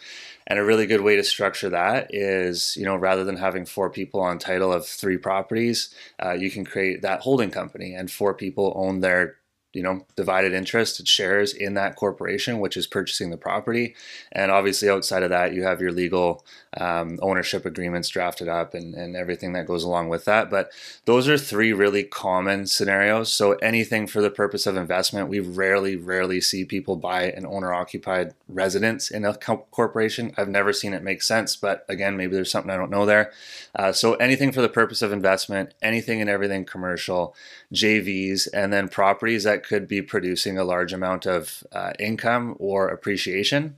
And 0.47 0.59
a 0.59 0.65
really 0.65 0.87
good 0.87 1.01
way 1.01 1.17
to 1.17 1.25
structure 1.25 1.71
that 1.71 2.15
is, 2.15 2.77
you 2.77 2.85
know, 2.85 2.97
rather 2.97 3.25
than 3.25 3.37
having 3.37 3.65
four 3.65 3.89
people 3.89 4.21
on 4.21 4.39
title 4.39 4.73
of 4.73 4.87
three 4.87 5.17
properties, 5.17 5.95
uh, 6.23 6.33
you 6.33 6.51
can 6.51 6.65
create 6.65 7.03
that 7.03 7.21
holding 7.21 7.51
company 7.51 7.95
and 7.95 8.11
four 8.11 8.35
people 8.35 8.73
own 8.77 9.01
their 9.01 9.37
you 9.75 9.83
know 9.83 10.07
divided 10.17 10.53
interest 10.53 11.07
shares 11.07 11.53
in 11.53 11.75
that 11.75 11.97
corporation 11.97 12.61
which 12.61 12.77
is 12.77 12.87
purchasing 12.87 13.31
the 13.31 13.37
property. 13.37 13.95
And 14.33 14.51
obviously 14.51 14.89
outside 14.89 15.23
of 15.23 15.31
that 15.31 15.53
you 15.53 15.65
have 15.65 15.81
your 15.81 15.93
legal 15.93 16.45
um, 16.77 17.19
ownership 17.23 17.65
agreements 17.67 18.09
drafted 18.09 18.49
up 18.49 18.75
and, 18.75 18.95
and 18.95 19.17
everything 19.17 19.53
that 19.53 19.67
goes 19.67 19.85
along 19.85 20.09
with 20.09 20.25
that. 20.25 20.51
But 20.51 20.71
those 21.05 21.29
are 21.29 21.39
three 21.39 21.73
really 21.73 22.05
common 22.05 22.67
scenarios. 22.67 23.33
So 23.33 23.53
anything 23.55 24.07
for 24.07 24.21
the 24.21 24.31
purpose 24.31 24.67
of 24.67 24.77
investment 24.77 25.29
we 25.29 25.41
rarely 25.41 25.97
rarely 25.97 26.41
see 26.41 26.65
people 26.65 26.97
buy 26.97 27.25
an 27.25 27.45
owner 27.47 27.73
occupied 27.73 28.35
residence 28.49 29.11
in 29.11 29.25
a 29.25 29.35
co- 29.35 29.67
corporation. 29.71 30.33
I've 30.37 30.49
never 30.49 30.73
seen 30.73 30.95
it 30.95 31.03
make 31.03 31.23
sense 31.23 31.57
but 31.57 31.85
again 31.89 32.17
maybe 32.17 32.35
there's 32.35 32.51
something 32.51 32.71
i 32.71 32.77
don't 32.77 32.91
know 32.91 33.07
there. 33.07 33.33
Uh, 33.75 33.93
so 33.93 34.15
anything 34.15 34.53
for 34.53 34.63
the 34.63 34.69
purpose 34.69 35.03
of 35.03 35.13
investment 35.13 35.75
anything 35.83 36.21
and 36.21 36.31
everything 36.31 36.65
commercial 36.65 37.35
jvs 37.73 38.47
and 38.53 38.73
then 38.73 38.89
properties 38.89 39.45
that 39.45 39.64
could 39.65 39.89
be 39.89 40.03
producing 40.03 40.59
a 40.59 40.65
large 40.65 40.93
amount 40.93 41.27
of 41.27 41.65
uh, 41.73 41.93
income 41.99 42.57
or 42.59 42.89
appreciation, 42.89 43.77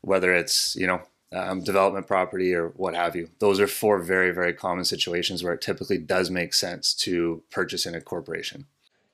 whether 0.00 0.34
it's, 0.34 0.76
you 0.76 0.86
know, 0.86 1.02
um, 1.32 1.62
development 1.62 2.06
property 2.06 2.54
or 2.54 2.68
what 2.68 2.94
have 2.94 3.14
you. 3.14 3.28
Those 3.38 3.60
are 3.60 3.66
four 3.66 3.98
very, 4.00 4.30
very 4.30 4.54
common 4.54 4.84
situations 4.84 5.44
where 5.44 5.52
it 5.52 5.60
typically 5.60 5.98
does 5.98 6.30
make 6.30 6.54
sense 6.54 6.94
to 6.94 7.42
purchase 7.50 7.84
in 7.86 7.94
a 7.94 8.00
corporation. 8.00 8.66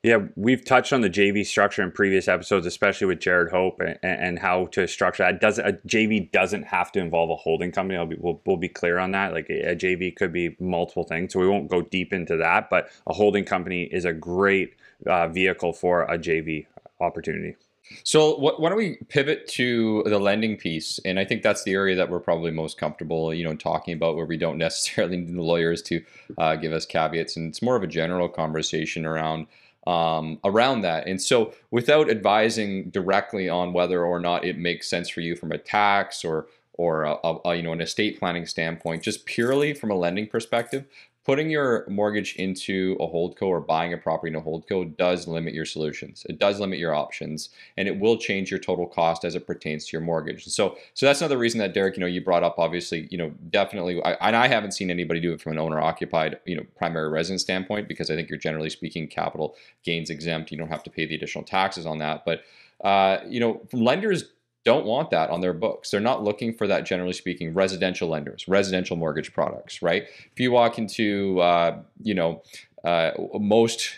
Yeah, 0.04 0.18
we've 0.36 0.62
touched 0.62 0.92
on 0.92 1.00
the 1.00 1.08
JV 1.08 1.46
structure 1.46 1.82
in 1.82 1.90
previous 1.90 2.28
episodes, 2.28 2.66
especially 2.66 3.06
with 3.06 3.20
Jared 3.20 3.50
Hope 3.50 3.80
and, 3.80 3.98
and 4.02 4.38
how 4.38 4.66
to 4.66 4.86
structure 4.86 5.22
that. 5.22 5.40
Does 5.40 5.58
a 5.58 5.72
JV 5.88 6.30
doesn't 6.30 6.64
have 6.64 6.92
to 6.92 6.98
involve 6.98 7.30
a 7.30 7.36
holding 7.36 7.72
company? 7.72 8.04
Be, 8.04 8.16
we'll, 8.20 8.38
we'll 8.44 8.58
be 8.58 8.68
clear 8.68 8.98
on 8.98 9.12
that. 9.12 9.32
Like 9.32 9.48
a 9.48 9.74
JV 9.74 10.14
could 10.14 10.30
be 10.30 10.56
multiple 10.60 11.04
things, 11.04 11.32
so 11.32 11.40
we 11.40 11.48
won't 11.48 11.70
go 11.70 11.80
deep 11.80 12.12
into 12.12 12.36
that. 12.36 12.68
But 12.68 12.90
a 13.06 13.14
holding 13.14 13.46
company 13.46 13.84
is 13.84 14.04
a 14.04 14.12
great 14.12 14.74
uh, 15.06 15.28
vehicle 15.28 15.72
for 15.72 16.02
a 16.02 16.18
JV 16.18 16.66
opportunity. 17.00 17.56
So 18.02 18.36
why 18.36 18.68
don't 18.70 18.78
we 18.78 18.96
pivot 19.08 19.46
to 19.48 20.02
the 20.06 20.18
lending 20.18 20.56
piece? 20.56 20.98
And 21.04 21.18
I 21.20 21.24
think 21.24 21.42
that's 21.42 21.64
the 21.64 21.74
area 21.74 21.94
that 21.96 22.08
we're 22.08 22.20
probably 22.20 22.50
most 22.50 22.78
comfortable, 22.78 23.34
you 23.34 23.44
know, 23.44 23.54
talking 23.54 23.94
about 23.94 24.16
where 24.16 24.24
we 24.24 24.38
don't 24.38 24.58
necessarily 24.66 25.18
need 25.18 25.34
the 25.34 25.42
lawyers 25.42 25.82
to 25.82 26.02
uh, 26.38 26.56
give 26.56 26.72
us 26.72 26.86
caveats, 26.86 27.36
and 27.36 27.48
it's 27.48 27.62
more 27.62 27.76
of 27.76 27.82
a 27.82 27.86
general 27.88 28.28
conversation 28.28 29.04
around 29.04 29.46
um, 29.86 30.40
around 30.44 30.80
that. 30.80 31.06
And 31.06 31.20
so, 31.20 31.52
without 31.70 32.08
advising 32.08 32.88
directly 32.88 33.50
on 33.50 33.74
whether 33.74 34.02
or 34.02 34.18
not 34.18 34.44
it 34.44 34.56
makes 34.56 34.88
sense 34.88 35.10
for 35.10 35.20
you 35.20 35.36
from 35.36 35.52
a 35.52 35.58
tax 35.58 36.24
or 36.24 36.46
or 36.72 37.04
a, 37.04 37.16
a, 37.44 37.54
you 37.54 37.62
know 37.62 37.72
an 37.72 37.82
estate 37.82 38.18
planning 38.18 38.46
standpoint, 38.46 39.02
just 39.02 39.26
purely 39.26 39.74
from 39.74 39.90
a 39.90 39.94
lending 39.94 40.26
perspective, 40.26 40.86
putting 41.24 41.50
your 41.50 41.87
mortgage 41.88 42.37
into 42.37 42.96
a 43.00 43.06
hold 43.06 43.24
holdco 43.24 43.46
or 43.46 43.60
buying 43.60 43.92
a 43.92 43.98
property 43.98 44.30
in 44.30 44.37
a 44.37 44.40
hold 44.40 44.54
holdco 44.54 44.96
does 44.96 45.26
limit 45.26 45.54
your 45.54 45.64
solutions. 45.64 46.26
It 46.28 46.38
does 46.38 46.60
limit 46.60 46.78
your 46.78 46.94
options, 46.94 47.50
and 47.76 47.88
it 47.88 47.98
will 47.98 48.16
change 48.16 48.50
your 48.50 48.60
total 48.60 48.87
cost 48.87 49.24
as 49.24 49.34
it 49.34 49.46
pertains 49.46 49.87
to 49.87 49.92
your 49.92 50.00
mortgage. 50.00 50.44
So, 50.44 50.76
so 50.94 51.06
that's 51.06 51.20
another 51.20 51.38
reason 51.38 51.58
that 51.60 51.74
Derek, 51.74 51.96
you 51.96 52.00
know, 52.00 52.06
you 52.06 52.22
brought 52.22 52.44
up. 52.44 52.58
Obviously, 52.58 53.08
you 53.10 53.18
know, 53.18 53.32
definitely, 53.50 54.02
I, 54.04 54.12
and 54.20 54.37
I 54.37 54.48
haven't 54.48 54.72
seen 54.72 54.90
anybody 54.90 55.20
do 55.20 55.32
it 55.32 55.40
from 55.40 55.52
an 55.52 55.58
owner-occupied, 55.58 56.40
you 56.44 56.56
know, 56.56 56.64
primary 56.76 57.08
residence 57.08 57.42
standpoint 57.42 57.88
because 57.88 58.10
I 58.10 58.14
think 58.14 58.28
you're 58.28 58.38
generally 58.38 58.70
speaking 58.70 59.08
capital 59.08 59.56
gains 59.84 60.10
exempt. 60.10 60.50
You 60.50 60.58
don't 60.58 60.68
have 60.68 60.82
to 60.84 60.90
pay 60.90 61.06
the 61.06 61.14
additional 61.14 61.44
taxes 61.44 61.87
on 61.87 61.98
that, 61.98 62.24
but 62.24 62.42
uh, 62.82 63.18
you 63.26 63.40
know, 63.40 63.62
lenders 63.72 64.24
don't 64.64 64.87
want 64.87 65.11
that 65.11 65.31
on 65.31 65.40
their 65.40 65.53
books. 65.53 65.90
They're 65.90 66.00
not 66.00 66.24
looking 66.24 66.55
for 66.55 66.66
that, 66.66 66.87
generally 66.87 67.12
speaking, 67.12 67.53
residential 67.53 68.09
lenders, 68.09 68.48
residential 68.48 68.96
mortgage 68.96 69.33
products, 69.33 69.83
right? 69.83 70.05
If 70.33 70.40
you 70.40 70.50
walk 70.50 70.79
into, 70.79 71.40
uh, 71.40 71.81
you 72.03 72.14
know, 72.14 72.42
uh, 72.83 73.12
most, 73.35 73.94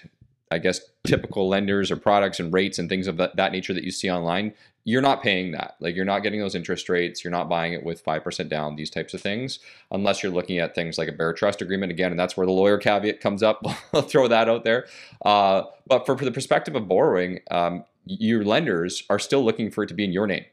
I 0.51 0.59
guess, 0.59 0.81
typical 1.05 1.49
lenders 1.49 1.91
or 1.91 1.97
products 1.97 2.41
and 2.41 2.53
rates 2.53 2.79
and 2.79 2.89
things 2.89 3.07
of 3.07 3.17
that, 3.19 3.37
that 3.37 3.53
nature 3.53 3.75
that 3.75 3.85
you 3.85 3.93
see 3.93 4.11
online, 4.11 4.55
you're 4.85 5.03
not 5.03 5.23
paying 5.23 5.53
that. 5.53 5.77
Like 5.81 5.97
you're 5.97 6.05
not 6.05 6.21
getting 6.21 6.41
those 6.41 6.55
interest 6.55 6.89
rates. 6.89 7.23
You're 7.23 7.33
not 7.33 7.49
buying 7.49 7.73
it 7.73 7.85
with 7.85 8.05
5% 8.05 8.49
down, 8.49 8.77
these 8.77 8.91
types 8.91 9.15
of 9.15 9.21
things, 9.21 9.61
unless 9.91 10.23
you're 10.23 10.33
looking 10.33 10.59
at 10.59 10.75
things 10.75 10.99
like 10.99 11.09
a 11.09 11.13
bare 11.13 11.33
trust 11.33 11.63
agreement 11.63 11.91
again. 11.91 12.11
And 12.11 12.19
that's 12.19 12.37
where 12.37 12.47
the 12.47 12.53
lawyer 12.53 12.79
caveat 12.79 13.21
comes 13.21 13.43
up. 13.43 13.65
I'll 13.93 14.03
throw 14.03 14.29
that 14.29 14.49
out 14.49 14.65
there. 14.65 14.87
Uh, 15.25 15.63
but 15.87 16.07
for, 16.07 16.17
for, 16.17 16.25
the 16.25 16.31
perspective 16.31 16.77
of 16.77 16.87
borrowing, 16.87 17.41
um, 17.51 17.85
your 18.05 18.45
lenders 18.45 19.03
are 19.11 19.19
still 19.19 19.45
looking 19.45 19.71
for 19.73 19.83
it 19.83 19.89
to 19.89 19.95
be 19.95 20.05
in 20.05 20.13
your 20.13 20.29
name 20.29 20.45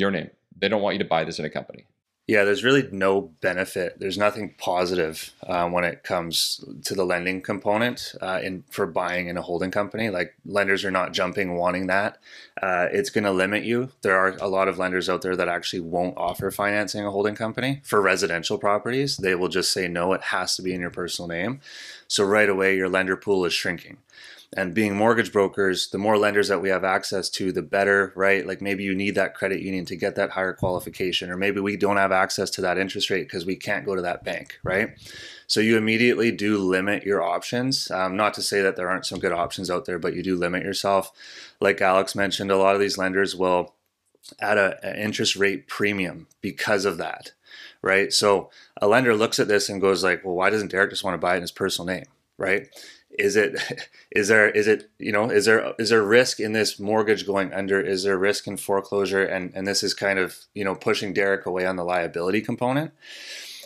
your 0.00 0.10
name. 0.10 0.30
They 0.58 0.68
don't 0.68 0.82
want 0.82 0.94
you 0.94 0.98
to 1.00 1.08
buy 1.08 1.24
this 1.24 1.38
in 1.38 1.44
a 1.44 1.50
company. 1.50 1.86
Yeah, 2.30 2.44
there's 2.44 2.62
really 2.62 2.88
no 2.92 3.22
benefit. 3.40 3.98
There's 3.98 4.16
nothing 4.16 4.54
positive 4.56 5.32
uh, 5.42 5.68
when 5.68 5.82
it 5.82 6.04
comes 6.04 6.64
to 6.84 6.94
the 6.94 7.04
lending 7.04 7.42
component 7.42 8.14
uh, 8.20 8.38
in 8.40 8.62
for 8.70 8.86
buying 8.86 9.26
in 9.26 9.36
a 9.36 9.42
holding 9.42 9.72
company. 9.72 10.10
Like 10.10 10.34
lenders 10.44 10.84
are 10.84 10.92
not 10.92 11.12
jumping 11.12 11.56
wanting 11.56 11.88
that. 11.88 12.18
Uh, 12.62 12.86
it's 12.92 13.10
going 13.10 13.24
to 13.24 13.32
limit 13.32 13.64
you. 13.64 13.90
There 14.02 14.16
are 14.16 14.36
a 14.40 14.46
lot 14.46 14.68
of 14.68 14.78
lenders 14.78 15.08
out 15.08 15.22
there 15.22 15.34
that 15.34 15.48
actually 15.48 15.80
won't 15.80 16.16
offer 16.16 16.52
financing 16.52 17.04
a 17.04 17.10
holding 17.10 17.34
company 17.34 17.80
for 17.82 18.00
residential 18.00 18.58
properties. 18.58 19.16
They 19.16 19.34
will 19.34 19.48
just 19.48 19.72
say 19.72 19.88
no. 19.88 20.12
It 20.12 20.22
has 20.22 20.54
to 20.54 20.62
be 20.62 20.72
in 20.72 20.80
your 20.80 20.90
personal 20.90 21.26
name. 21.26 21.60
So 22.06 22.22
right 22.22 22.48
away, 22.48 22.76
your 22.76 22.88
lender 22.88 23.16
pool 23.16 23.44
is 23.44 23.52
shrinking 23.52 23.96
and 24.56 24.74
being 24.74 24.96
mortgage 24.96 25.32
brokers 25.32 25.88
the 25.88 25.98
more 25.98 26.18
lenders 26.18 26.48
that 26.48 26.60
we 26.60 26.68
have 26.68 26.82
access 26.82 27.28
to 27.28 27.52
the 27.52 27.62
better 27.62 28.12
right? 28.16 28.46
Like 28.46 28.60
maybe 28.60 28.82
you 28.82 28.94
need 28.94 29.14
that 29.14 29.34
credit 29.34 29.60
union 29.60 29.84
to 29.86 29.96
get 29.96 30.16
that 30.16 30.30
higher 30.30 30.52
qualification 30.52 31.30
or 31.30 31.36
maybe 31.36 31.60
we 31.60 31.76
don't 31.76 31.98
have 31.98 32.12
access 32.12 32.50
to 32.50 32.60
that 32.62 32.78
interest 32.78 33.10
rate 33.10 33.24
because 33.24 33.46
we 33.46 33.56
can't 33.56 33.86
go 33.86 33.94
to 33.94 34.02
that 34.02 34.24
bank 34.24 34.58
right? 34.64 34.90
So 35.46 35.60
you 35.60 35.76
immediately 35.76 36.30
do 36.30 36.58
limit 36.58 37.04
your 37.04 37.22
options. 37.22 37.90
Um, 37.90 38.16
not 38.16 38.34
to 38.34 38.42
say 38.42 38.60
that 38.62 38.76
there 38.76 38.88
aren't 38.88 39.06
some 39.06 39.20
good 39.20 39.32
options 39.32 39.70
out 39.70 39.84
there 39.84 39.98
but 39.98 40.14
you 40.14 40.22
do 40.22 40.36
limit 40.36 40.64
yourself. 40.64 41.12
Like 41.60 41.80
alex 41.80 42.14
mentioned 42.16 42.50
a 42.50 42.56
lot 42.56 42.74
of 42.74 42.80
these 42.80 42.98
lenders 42.98 43.36
will 43.36 43.74
add 44.40 44.58
an 44.58 44.96
interest 44.96 45.36
rate 45.36 45.68
premium 45.68 46.26
because 46.40 46.84
of 46.84 46.98
that 46.98 47.32
right? 47.82 48.12
So 48.12 48.50
a 48.80 48.88
lender 48.88 49.14
looks 49.14 49.38
at 49.38 49.48
this 49.48 49.68
and 49.68 49.80
goes 49.80 50.02
like 50.02 50.24
well 50.24 50.34
why 50.34 50.50
doesn't 50.50 50.72
derek 50.72 50.90
just 50.90 51.04
want 51.04 51.14
to 51.14 51.18
buy 51.18 51.34
it 51.34 51.36
in 51.36 51.42
his 51.42 51.52
personal 51.52 51.86
name? 51.86 52.06
Right 52.36 52.68
is 53.18 53.36
it 53.36 53.58
is 54.10 54.28
there 54.28 54.48
is 54.50 54.66
it 54.66 54.90
you 54.98 55.12
know 55.12 55.30
is 55.30 55.44
there 55.44 55.74
is 55.78 55.90
there 55.90 56.02
risk 56.02 56.40
in 56.40 56.52
this 56.52 56.78
mortgage 56.78 57.26
going 57.26 57.52
under? 57.52 57.80
Is 57.80 58.04
there 58.04 58.18
risk 58.18 58.46
in 58.46 58.56
foreclosure? 58.56 59.24
And 59.24 59.52
and 59.54 59.66
this 59.66 59.82
is 59.82 59.94
kind 59.94 60.18
of 60.18 60.38
you 60.54 60.64
know 60.64 60.74
pushing 60.74 61.12
derek 61.12 61.46
away 61.46 61.66
on 61.66 61.76
the 61.76 61.84
liability 61.84 62.40
component. 62.40 62.92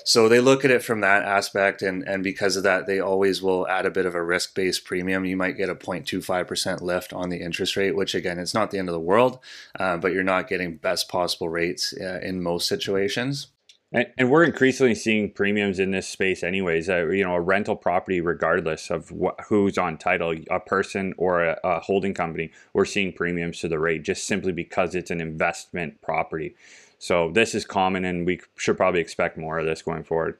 So 0.06 0.28
they 0.28 0.38
look 0.38 0.66
at 0.66 0.70
it 0.70 0.82
from 0.82 1.00
that 1.00 1.22
aspect 1.22 1.80
and 1.80 2.06
and 2.06 2.22
because 2.22 2.56
of 2.56 2.62
that 2.64 2.86
they 2.86 3.00
always 3.00 3.40
will 3.42 3.66
add 3.68 3.86
a 3.86 3.90
bit 3.90 4.06
of 4.06 4.14
a 4.14 4.22
risk 4.22 4.54
based 4.54 4.84
premium. 4.84 5.24
You 5.24 5.36
might 5.36 5.56
get 5.56 5.70
a 5.70 5.74
0.25% 5.74 6.82
lift 6.82 7.12
on 7.12 7.30
the 7.30 7.40
interest 7.40 7.76
rate 7.76 7.96
which 7.96 8.14
again 8.14 8.38
it's 8.38 8.54
not 8.54 8.70
the 8.70 8.78
end 8.78 8.88
of 8.88 8.94
the 8.94 9.00
world 9.00 9.38
uh, 9.78 9.96
but 9.96 10.12
you're 10.12 10.22
not 10.22 10.48
getting 10.48 10.76
best 10.76 11.08
possible 11.08 11.48
rates 11.48 11.94
uh, 11.98 12.20
in 12.22 12.42
most 12.42 12.68
situations 12.68 13.48
and, 13.94 14.06
and, 14.18 14.30
we're 14.30 14.44
increasingly 14.44 14.94
seeing 14.94 15.30
premiums 15.30 15.78
in 15.78 15.92
this 15.92 16.08
space, 16.08 16.42
anyways. 16.42 16.90
Uh, 16.90 17.06
you 17.06 17.24
know, 17.24 17.34
a 17.34 17.40
rental 17.40 17.76
property, 17.76 18.20
regardless 18.20 18.90
of 18.90 19.12
who's 19.46 19.78
on 19.78 19.96
title, 19.96 20.34
a 20.50 20.60
person 20.60 21.14
or 21.16 21.44
a, 21.44 21.58
a, 21.62 21.80
holding 21.80 22.12
company, 22.12 22.50
we're 22.72 22.84
seeing 22.84 23.12
premiums 23.12 23.60
to 23.60 23.68
the 23.68 23.78
rate 23.78 24.02
just 24.02 24.26
simply 24.26 24.52
because 24.52 24.94
it's 24.94 25.10
an 25.10 25.20
investment 25.20 26.02
property. 26.02 26.56
So 26.98 27.30
this 27.30 27.54
is 27.54 27.64
common, 27.64 28.04
and 28.04 28.26
we 28.26 28.40
should 28.56 28.76
probably 28.76 29.00
expect 29.00 29.38
more 29.38 29.58
of 29.58 29.66
this 29.66 29.82
going 29.82 30.04
forward. 30.04 30.38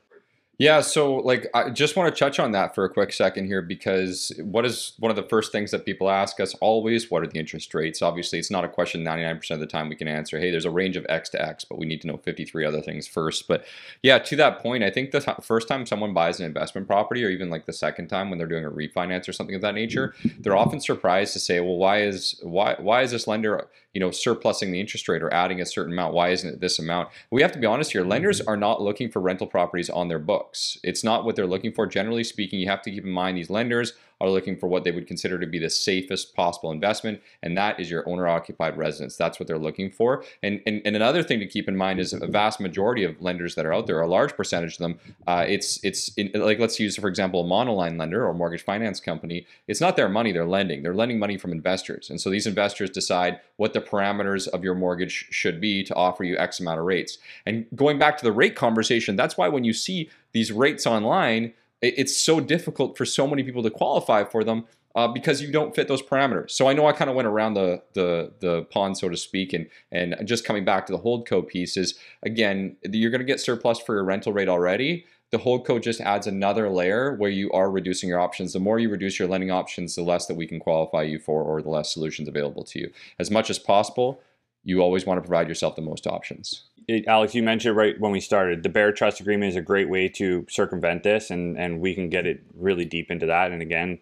Yeah, 0.57 0.83
so 0.83 1.17
like 1.17 1.49
I 1.53 1.71
just 1.71 1.97
want 1.97 2.15
to 2.15 2.19
touch 2.19 2.39
on 2.39 2.53
that 2.53 2.77
for 2.77 2.85
a 2.85 2.89
quick 2.89 3.13
second 3.13 3.47
here 3.47 3.61
because 3.61 4.31
what 4.41 4.65
is 4.65 4.93
one 5.01 5.11
of 5.11 5.17
the 5.17 5.25
first 5.25 5.51
things 5.51 5.73
that 5.73 5.85
people 5.85 6.09
ask 6.09 6.39
us 6.39 6.55
always 6.57 7.11
what 7.11 7.25
are 7.25 7.27
the 7.27 7.41
interest 7.41 7.75
rates? 7.75 8.03
Obviously, 8.03 8.39
it's 8.39 8.53
not 8.53 8.65
a 8.65 8.69
question 8.69 9.03
99% 9.05 9.51
of 9.51 9.59
the 9.59 9.67
time 9.67 9.89
we 9.89 9.97
can 9.97 10.07
answer. 10.07 10.39
Hey, 10.39 10.53
there's 10.53 10.65
a 10.65 10.71
range 10.71 10.97
of 10.97 11.05
X 11.09 11.29
to 11.31 11.43
X, 11.43 11.65
but 11.65 11.79
we 11.79 11.87
need 11.87 12.01
to 12.03 12.07
know 12.07 12.19
53 12.19 12.65
other 12.65 12.81
things 12.81 13.09
first. 13.09 13.49
But 13.49 13.65
yeah, 14.03 14.19
to 14.21 14.37
that 14.37 14.61
point, 14.61 14.85
I 14.85 14.91
think 14.91 15.11
the 15.11 15.21
first 15.43 15.67
time 15.67 15.87
someone 15.87 16.15
buys 16.15 16.39
an 16.39 16.47
investment 16.47 16.87
property 16.87 17.25
or 17.25 17.31
even 17.31 17.51
like 17.51 17.67
the 17.67 17.73
second 17.73 18.07
time 18.07 18.31
when 18.31 18.39
they're 18.39 18.47
doing 18.47 18.65
a 18.65 18.71
refinance 18.71 19.29
or 19.29 19.33
something 19.33 19.57
of 19.57 19.63
that 19.63 19.75
nature, 19.75 20.15
they're 20.39 20.57
often 20.57 20.81
surprised 20.81 21.33
to 21.33 21.41
say, 21.41 21.59
"Well, 21.59 21.77
why 21.77 22.03
is 22.03 22.39
why 22.43 22.77
why 22.79 23.03
is 23.03 23.11
this 23.11 23.27
lender 23.27 23.69
you 23.95 24.01
know, 24.01 24.11
surplusing 24.11 24.73
the 24.73 24.81
interest 24.81 25.09
rate 25.09 25.23
or 25.23 25.33
adding 25.33 25.61
a 25.61 25.67
certain 25.67 25.93
amount. 25.93 26.15
Why 26.15 26.31
isn't 26.31 26.55
it 26.55 26.61
this 26.61 26.81
amount? 26.81 27.11
We 27.31 27.43
have 27.43 27.53
to 27.53 27.61
be 27.61 27.67
honest 27.67 27.93
here. 27.93 28.05
Lenders 28.05 28.41
mm-hmm. 28.41 28.51
are 28.51 28.57
not 28.57 28.83
looking 28.83 29.09
for 29.09 29.21
rental 29.21 29.47
properties 29.47 29.89
on 29.89 30.09
their 30.09 30.19
books. 30.19 30.44
It's 30.83 31.05
not 31.05 31.25
what 31.25 31.37
they're 31.37 31.47
looking 31.47 31.73
for. 31.73 31.87
Generally 31.87 32.25
speaking, 32.25 32.61
you 32.61 32.69
have 32.69 32.83
to 32.83 32.91
keep 32.91 33.05
in 33.05 33.11
mind 33.11 33.37
these 33.37 33.51
lenders 33.51 33.95
are 34.21 34.31
looking 34.31 34.57
for 34.57 34.69
what 34.69 34.85
they 34.85 34.91
would 34.91 35.07
consider 35.07 35.39
to 35.39 35.47
be 35.47 35.59
the 35.59 35.71
safest 35.71 36.35
possible 36.35 36.71
investment, 36.71 37.21
and 37.43 37.57
that 37.57 37.79
is 37.81 37.91
your 37.91 38.09
owner 38.09 38.27
occupied 38.27 38.77
residence. 38.77 39.17
That's 39.17 39.39
what 39.39 39.47
they're 39.47 39.59
looking 39.59 39.91
for. 39.91 40.25
And, 40.43 40.61
and, 40.67 40.81
and 40.85 40.97
another 40.97 41.23
thing 41.23 41.41
to 41.41 41.47
keep 41.47 41.69
in 41.69 41.77
mind 41.77 42.01
is 42.01 42.13
a 42.13 42.27
vast 42.27 42.61
majority 42.61 43.05
of 43.05 43.21
lenders 43.21 43.55
that 43.55 43.67
are 43.67 43.75
out 43.75 43.87
there, 43.87 44.01
a 44.01 44.07
large 44.07 44.37
percentage 44.37 44.75
of 44.75 44.79
them, 44.79 44.99
uh, 45.27 45.45
it's, 45.47 45.83
it's 45.85 46.09
in, 46.15 46.31
like, 46.35 46.59
let's 46.59 46.79
use, 46.79 46.97
for 46.97 47.09
example, 47.09 47.41
a 47.41 47.45
monoline 47.45 47.99
lender 47.99 48.27
or 48.27 48.33
mortgage 48.35 48.65
finance 48.65 49.01
company. 49.01 49.47
It's 49.67 49.81
not 49.81 49.97
their 49.97 50.09
money 50.09 50.33
they're 50.33 50.47
lending, 50.47 50.83
they're 50.83 50.95
lending 50.95 51.19
money 51.19 51.37
from 51.37 51.53
investors. 51.53 52.11
And 52.11 52.21
so 52.21 52.31
these 52.31 52.47
investors 52.47 52.91
decide 52.91 53.41
what 53.57 53.73
the 53.73 53.81
parameters 53.81 54.49
of 54.49 54.65
your 54.65 54.75
mortgage 54.75 55.29
should 55.31 55.61
be 55.61 55.83
to 55.85 55.95
offer 55.95 56.25
you 56.25 56.37
X 56.39 56.61
amount 56.61 56.79
of 56.79 56.87
rates. 56.87 57.19
And 57.47 57.67
going 57.75 57.99
back 57.99 58.17
to 58.19 58.25
the 58.25 58.33
rate 58.33 58.57
conversation, 58.57 59.17
that's 59.17 59.37
why 59.37 59.49
when 59.49 59.65
you 59.65 59.73
see 59.73 60.11
these 60.33 60.53
rates 60.53 60.87
online, 60.87 61.53
it's 61.87 62.17
so 62.17 62.41
difficult 62.41 62.97
for 62.97 63.05
so 63.05 63.27
many 63.27 63.43
people 63.43 63.63
to 63.63 63.71
qualify 63.71 64.25
for 64.25 64.45
them 64.45 64.65
uh, 64.95 65.09
because 65.09 65.43
you 65.43 65.51
don't 65.51 65.75
fit 65.75 65.89
those 65.89 66.03
parameters. 66.03 66.53
So 66.53 66.69
I 66.69 66.73
know 66.73 66.87
I 66.87 66.93
kind 66.93 67.11
of 67.11 67.17
went 67.17 67.29
around 67.29 67.55
the 67.55 67.83
the 67.95 68.33
the 68.41 68.63
pond, 68.65 68.97
so 68.97 69.09
to 69.09 69.17
speak, 69.17 69.53
and 69.53 69.69
and 69.91 70.17
just 70.25 70.45
coming 70.45 70.65
back 70.65 70.87
to 70.87 70.93
the 70.93 70.99
hold 70.99 71.27
co 71.27 71.43
piece 71.43 71.77
is 71.77 71.99
again 72.23 72.77
you're 72.85 73.11
going 73.11 73.21
to 73.21 73.27
get 73.27 73.41
surplus 73.41 73.81
for 73.81 73.95
your 73.95 74.05
rental 74.05 74.33
rate 74.33 74.49
already. 74.49 75.07
The 75.31 75.39
hold 75.39 75.67
co 75.67 75.81
just 75.81 76.01
adds 76.01 76.27
another 76.27 76.71
layer 76.71 77.17
where 77.17 77.31
you 77.31 77.51
are 77.51 77.71
reducing 77.71 78.09
your 78.09 78.21
options. 78.21 78.53
The 78.53 78.61
more 78.61 78.79
you 78.79 78.89
reduce 78.89 79.19
your 79.19 79.27
lending 79.27 79.51
options, 79.51 79.97
the 79.97 80.03
less 80.03 80.27
that 80.27 80.37
we 80.37 80.47
can 80.47 80.61
qualify 80.61 81.03
you 81.03 81.19
for, 81.19 81.43
or 81.43 81.61
the 81.61 81.71
less 81.71 81.93
solutions 81.93 82.29
available 82.29 82.63
to 82.65 82.79
you. 82.79 82.93
As 83.19 83.31
much 83.31 83.51
as 83.51 83.59
possible, 83.59 84.21
you 84.63 84.81
always 84.81 85.07
want 85.07 85.19
to 85.19 85.23
provide 85.23 85.49
yourself 85.49 85.75
the 85.75 85.83
most 85.83 86.07
options 86.07 86.65
Alex, 87.07 87.35
you 87.35 87.43
mentioned 87.43 87.77
right 87.77 87.99
when 87.99 88.13
we 88.13 88.21
started, 88.21 88.63
the 88.63 88.69
Bare 88.69 88.93
Trust 88.93 89.21
Agreement 89.21 89.51
is 89.51 89.57
a 89.57 89.63
great 89.63 89.89
way 89.89 90.09
to 90.11 90.47
circumvent 90.49 91.03
this, 91.03 91.31
and 91.31 91.59
and 91.59 91.81
we 91.81 91.95
can 91.95 92.09
get 92.09 92.27
it 92.27 92.43
really 92.55 92.85
deep 92.85 93.11
into 93.11 93.27
that. 93.27 93.53
And 93.53 93.63
again, 93.63 94.01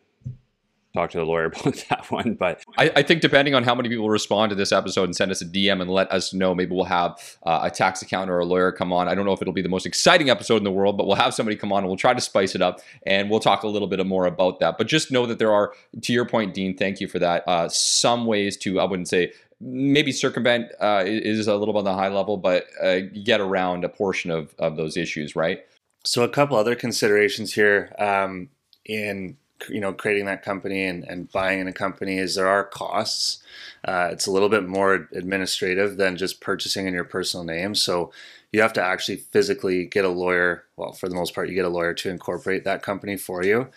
talk 0.95 1.11
to 1.11 1.19
the 1.19 1.25
lawyer 1.25 1.47
about 1.61 1.85
that 1.89 2.11
one. 2.11 2.35
But 2.35 2.63
I, 2.77 2.91
I, 2.97 3.03
think 3.03 3.21
depending 3.21 3.55
on 3.55 3.65
how 3.65 3.75
many 3.75 3.89
people 3.89 4.11
respond 4.11 4.51
to 4.51 4.57
this 4.57 4.73
episode 4.73 5.05
and 5.05 5.17
send 5.17 5.31
us 5.31 5.41
a 5.41 5.47
DM 5.47 5.81
and 5.81 5.91
let 5.91 6.11
us 6.13 6.33
know, 6.33 6.55
maybe 6.55 6.75
we'll 6.75 6.85
have 6.85 7.19
uh, 7.45 7.61
a 7.63 7.71
tax 7.71 8.03
accountant 8.03 8.31
or 8.31 8.41
a 8.41 8.45
lawyer 8.45 8.73
come 8.73 8.93
on. 8.93 9.09
I 9.09 9.15
don't 9.15 9.25
know 9.25 9.33
if 9.33 9.41
it'll 9.41 9.55
be 9.55 9.63
the 9.63 9.69
most 9.69 9.87
exciting 9.87 10.31
episode 10.31 10.57
in 10.57 10.65
the 10.65 10.71
world, 10.71 10.97
but 10.97 11.07
we'll 11.07 11.17
have 11.17 11.35
somebody 11.35 11.57
come 11.57 11.73
on 11.73 11.79
and 11.79 11.89
we'll 11.89 11.97
try 11.97 12.15
to 12.15 12.21
spice 12.21 12.55
it 12.55 12.63
up 12.63 12.81
and 13.07 13.31
we'll 13.31 13.41
talk 13.41 13.63
a 13.63 13.69
little 13.69 13.89
bit 13.89 14.05
more 14.07 14.27
about 14.27 14.61
that. 14.61 14.79
But 14.79 14.87
just 14.87 15.11
know 15.11 15.27
that 15.27 15.39
there 15.39 15.53
are, 15.53 15.73
to 16.01 16.13
your 16.13 16.27
point, 16.27 16.55
Dean, 16.55 16.77
thank 16.77 17.01
you 17.01 17.09
for 17.09 17.19
that. 17.19 17.45
Uh, 17.47 17.69
some 17.69 18.27
ways 18.27 18.57
to, 18.59 18.81
I 18.81 18.85
wouldn't 18.85 19.09
say 19.09 19.33
maybe 19.63 20.11
circumvent 20.11 20.73
uh, 20.81 21.05
is 21.07 21.47
a 21.47 21.57
little 21.57 21.73
bit 21.73 21.79
on 21.79 21.85
the 21.85 21.95
high 21.95 22.09
level, 22.09 22.37
but 22.37 22.67
uh, 22.83 23.01
get 23.25 23.41
around 23.41 23.85
a 23.85 23.89
portion 23.89 24.31
of, 24.31 24.55
of 24.59 24.77
those 24.77 24.97
issues, 24.97 25.37
right? 25.37 25.65
So 26.05 26.25
a 26.25 26.29
couple 26.29 26.57
other 26.57 26.75
considerations 26.75 27.55
here 27.55 27.95
um, 27.99 28.49
in 28.85 29.37
you 29.69 29.81
know 29.81 29.93
creating 29.93 30.25
that 30.27 30.43
company 30.43 30.85
and, 30.85 31.05
and 31.05 31.31
buying 31.31 31.61
in 31.61 31.69
a 31.69 31.73
company 31.73 32.19
is 32.19 32.35
there 32.35 32.49
are 32.49 32.65
costs. 32.65 33.41
Uh, 33.85 34.09
it's 34.11 34.27
a 34.27 34.33
little 34.33 34.49
bit 34.49 34.67
more 34.67 35.09
administrative 35.13 35.97
than 35.97 36.17
just 36.17 36.41
purchasing 36.41 36.89
in 36.89 36.95
your 36.95 37.05
personal 37.05 37.45
name. 37.45 37.77
So 37.77 38.13
you 38.51 38.61
have 38.61 38.73
to 38.73 38.83
actually 38.83 39.19
physically 39.19 39.87
get 39.87 40.05
a 40.05 40.09
lawyer. 40.09 40.65
Well, 40.77 40.93
for 40.93 41.09
the 41.09 41.15
most 41.15 41.35
part, 41.35 41.49
you 41.49 41.55
get 41.55 41.65
a 41.65 41.71
lawyer 41.71 41.95
to 41.95 42.11
incorporate 42.11 42.65
that 42.65 42.83
company 42.83 43.17
for 43.17 43.45
you 43.45 43.69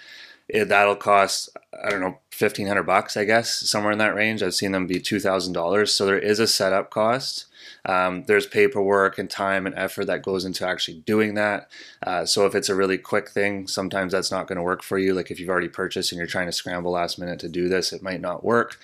it, 0.47 0.69
that'll 0.69 0.95
cost 0.95 1.49
I 1.83 1.89
don't 1.89 2.01
know 2.01 2.19
fifteen 2.31 2.67
hundred 2.67 2.83
bucks, 2.83 3.17
I 3.17 3.25
guess, 3.25 3.51
somewhere 3.51 3.91
in 3.91 3.97
that 3.99 4.15
range. 4.15 4.43
I've 4.43 4.53
seen 4.53 4.71
them 4.71 4.87
be 4.87 4.99
two 4.99 5.19
thousand 5.19 5.53
dollars. 5.53 5.93
So 5.93 6.05
there 6.05 6.19
is 6.19 6.39
a 6.39 6.47
setup 6.47 6.89
cost. 6.89 7.45
Um, 7.85 8.23
there's 8.25 8.47
paperwork 8.47 9.17
and 9.19 9.29
time 9.29 9.65
and 9.65 9.75
effort 9.75 10.05
that 10.05 10.23
goes 10.23 10.45
into 10.45 10.67
actually 10.67 10.99
doing 10.99 11.35
that. 11.35 11.69
Uh, 12.05 12.25
so 12.25 12.45
if 12.45 12.55
it's 12.55 12.69
a 12.69 12.75
really 12.75 12.97
quick 12.97 13.29
thing, 13.29 13.67
sometimes 13.67 14.11
that's 14.11 14.31
not 14.31 14.47
going 14.47 14.55
to 14.55 14.63
work 14.63 14.81
for 14.81 14.97
you. 14.97 15.13
Like 15.13 15.29
if 15.29 15.39
you've 15.39 15.49
already 15.49 15.67
purchased 15.67 16.11
and 16.11 16.17
you're 16.17 16.27
trying 16.27 16.47
to 16.47 16.51
scramble 16.51 16.91
last 16.91 17.19
minute 17.19 17.39
to 17.39 17.49
do 17.49 17.69
this, 17.69 17.93
it 17.93 18.01
might 18.01 18.21
not 18.21 18.43
work. 18.43 18.79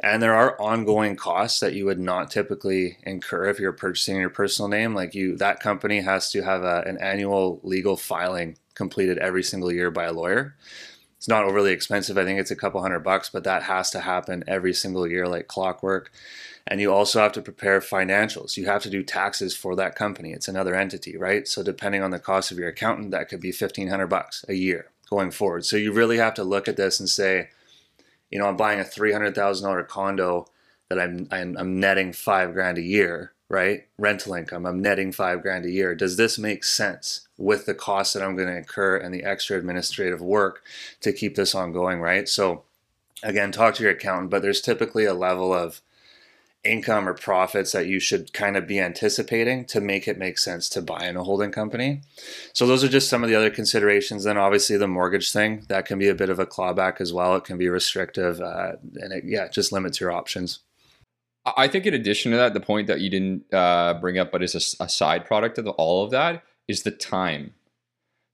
And 0.00 0.22
there 0.22 0.34
are 0.34 0.60
ongoing 0.60 1.14
costs 1.14 1.60
that 1.60 1.74
you 1.74 1.84
would 1.84 2.00
not 2.00 2.30
typically 2.30 2.98
incur 3.02 3.48
if 3.50 3.60
you're 3.60 3.72
purchasing 3.72 4.16
your 4.16 4.30
personal 4.30 4.68
name. 4.68 4.94
Like 4.94 5.14
you, 5.14 5.36
that 5.36 5.60
company 5.60 6.00
has 6.00 6.30
to 6.32 6.42
have 6.42 6.62
a, 6.62 6.82
an 6.86 6.98
annual 6.98 7.60
legal 7.62 7.96
filing 7.96 8.56
completed 8.74 9.18
every 9.18 9.42
single 9.42 9.70
year 9.70 9.90
by 9.90 10.04
a 10.04 10.12
lawyer 10.12 10.56
it's 11.20 11.28
not 11.28 11.44
overly 11.44 11.70
expensive. 11.72 12.16
I 12.16 12.24
think 12.24 12.40
it's 12.40 12.50
a 12.50 12.56
couple 12.56 12.80
hundred 12.80 13.00
bucks, 13.00 13.28
but 13.28 13.44
that 13.44 13.64
has 13.64 13.90
to 13.90 14.00
happen 14.00 14.42
every 14.46 14.72
single 14.72 15.06
year 15.06 15.28
like 15.28 15.48
clockwork. 15.48 16.10
And 16.66 16.80
you 16.80 16.90
also 16.90 17.20
have 17.20 17.32
to 17.32 17.42
prepare 17.42 17.80
financials. 17.80 18.56
You 18.56 18.64
have 18.64 18.82
to 18.84 18.88
do 18.88 19.02
taxes 19.02 19.54
for 19.54 19.76
that 19.76 19.94
company. 19.94 20.32
It's 20.32 20.48
another 20.48 20.74
entity, 20.74 21.18
right? 21.18 21.46
So 21.46 21.62
depending 21.62 22.02
on 22.02 22.10
the 22.10 22.18
cost 22.18 22.50
of 22.50 22.58
your 22.58 22.70
accountant, 22.70 23.10
that 23.10 23.28
could 23.28 23.42
be 23.42 23.52
1500 23.52 24.06
bucks 24.06 24.46
a 24.48 24.54
year 24.54 24.86
going 25.10 25.30
forward. 25.30 25.66
So 25.66 25.76
you 25.76 25.92
really 25.92 26.16
have 26.16 26.32
to 26.36 26.42
look 26.42 26.68
at 26.68 26.78
this 26.78 26.98
and 26.98 27.06
say, 27.06 27.50
you 28.30 28.38
know, 28.38 28.46
I'm 28.46 28.56
buying 28.56 28.80
a 28.80 28.84
$300,000 28.84 29.88
condo 29.88 30.46
that 30.88 30.98
I'm, 30.98 31.28
I'm, 31.30 31.54
I'm 31.58 31.78
netting 31.78 32.14
five 32.14 32.54
grand 32.54 32.78
a 32.78 32.82
year 32.82 33.34
right? 33.50 33.88
Rental 33.98 34.34
income, 34.34 34.64
I'm 34.64 34.80
netting 34.80 35.10
five 35.10 35.42
grand 35.42 35.66
a 35.66 35.70
year. 35.70 35.94
Does 35.94 36.16
this 36.16 36.38
make 36.38 36.62
sense 36.62 37.26
with 37.36 37.66
the 37.66 37.74
costs 37.74 38.14
that 38.14 38.22
I'm 38.22 38.36
going 38.36 38.48
to 38.48 38.56
incur 38.56 38.96
and 38.96 39.12
the 39.12 39.24
extra 39.24 39.58
administrative 39.58 40.22
work 40.22 40.62
to 41.00 41.12
keep 41.12 41.34
this 41.34 41.54
ongoing, 41.54 42.00
right? 42.00 42.28
So, 42.28 42.62
again, 43.24 43.50
talk 43.50 43.74
to 43.74 43.82
your 43.82 43.92
accountant, 43.92 44.30
but 44.30 44.42
there's 44.42 44.60
typically 44.60 45.04
a 45.04 45.14
level 45.14 45.52
of 45.52 45.82
income 46.62 47.08
or 47.08 47.14
profits 47.14 47.72
that 47.72 47.86
you 47.86 47.98
should 47.98 48.32
kind 48.32 48.56
of 48.56 48.68
be 48.68 48.78
anticipating 48.78 49.64
to 49.64 49.80
make 49.80 50.06
it 50.06 50.18
make 50.18 50.38
sense 50.38 50.68
to 50.68 50.80
buy 50.82 51.06
in 51.06 51.16
a 51.16 51.24
holding 51.24 51.50
company. 51.50 52.02
So 52.52 52.66
those 52.66 52.84
are 52.84 52.88
just 52.88 53.08
some 53.08 53.24
of 53.24 53.30
the 53.30 53.34
other 53.34 53.50
considerations. 53.50 54.24
Then 54.24 54.38
obviously 54.38 54.76
the 54.76 54.86
mortgage 54.86 55.32
thing 55.32 55.64
that 55.68 55.86
can 55.86 55.98
be 55.98 56.08
a 56.08 56.14
bit 56.14 56.28
of 56.28 56.38
a 56.38 56.46
clawback 56.46 57.00
as 57.00 57.12
well. 57.12 57.34
It 57.34 57.44
can 57.44 57.58
be 57.58 57.68
restrictive, 57.68 58.40
uh, 58.40 58.72
and 58.96 59.12
it, 59.12 59.24
yeah, 59.26 59.48
just 59.48 59.72
limits 59.72 59.98
your 59.98 60.12
options. 60.12 60.60
I 61.44 61.68
think 61.68 61.86
in 61.86 61.94
addition 61.94 62.32
to 62.32 62.36
that, 62.36 62.54
the 62.54 62.60
point 62.60 62.86
that 62.88 63.00
you 63.00 63.08
didn't 63.08 63.52
uh, 63.52 63.94
bring 63.94 64.18
up, 64.18 64.30
but 64.30 64.42
is 64.42 64.54
a, 64.54 64.84
a, 64.84 64.88
side 64.88 65.24
product 65.24 65.56
of 65.56 65.66
all 65.66 66.04
of 66.04 66.10
that, 66.10 66.42
is 66.68 66.82
the 66.82 66.90
time. 66.90 67.54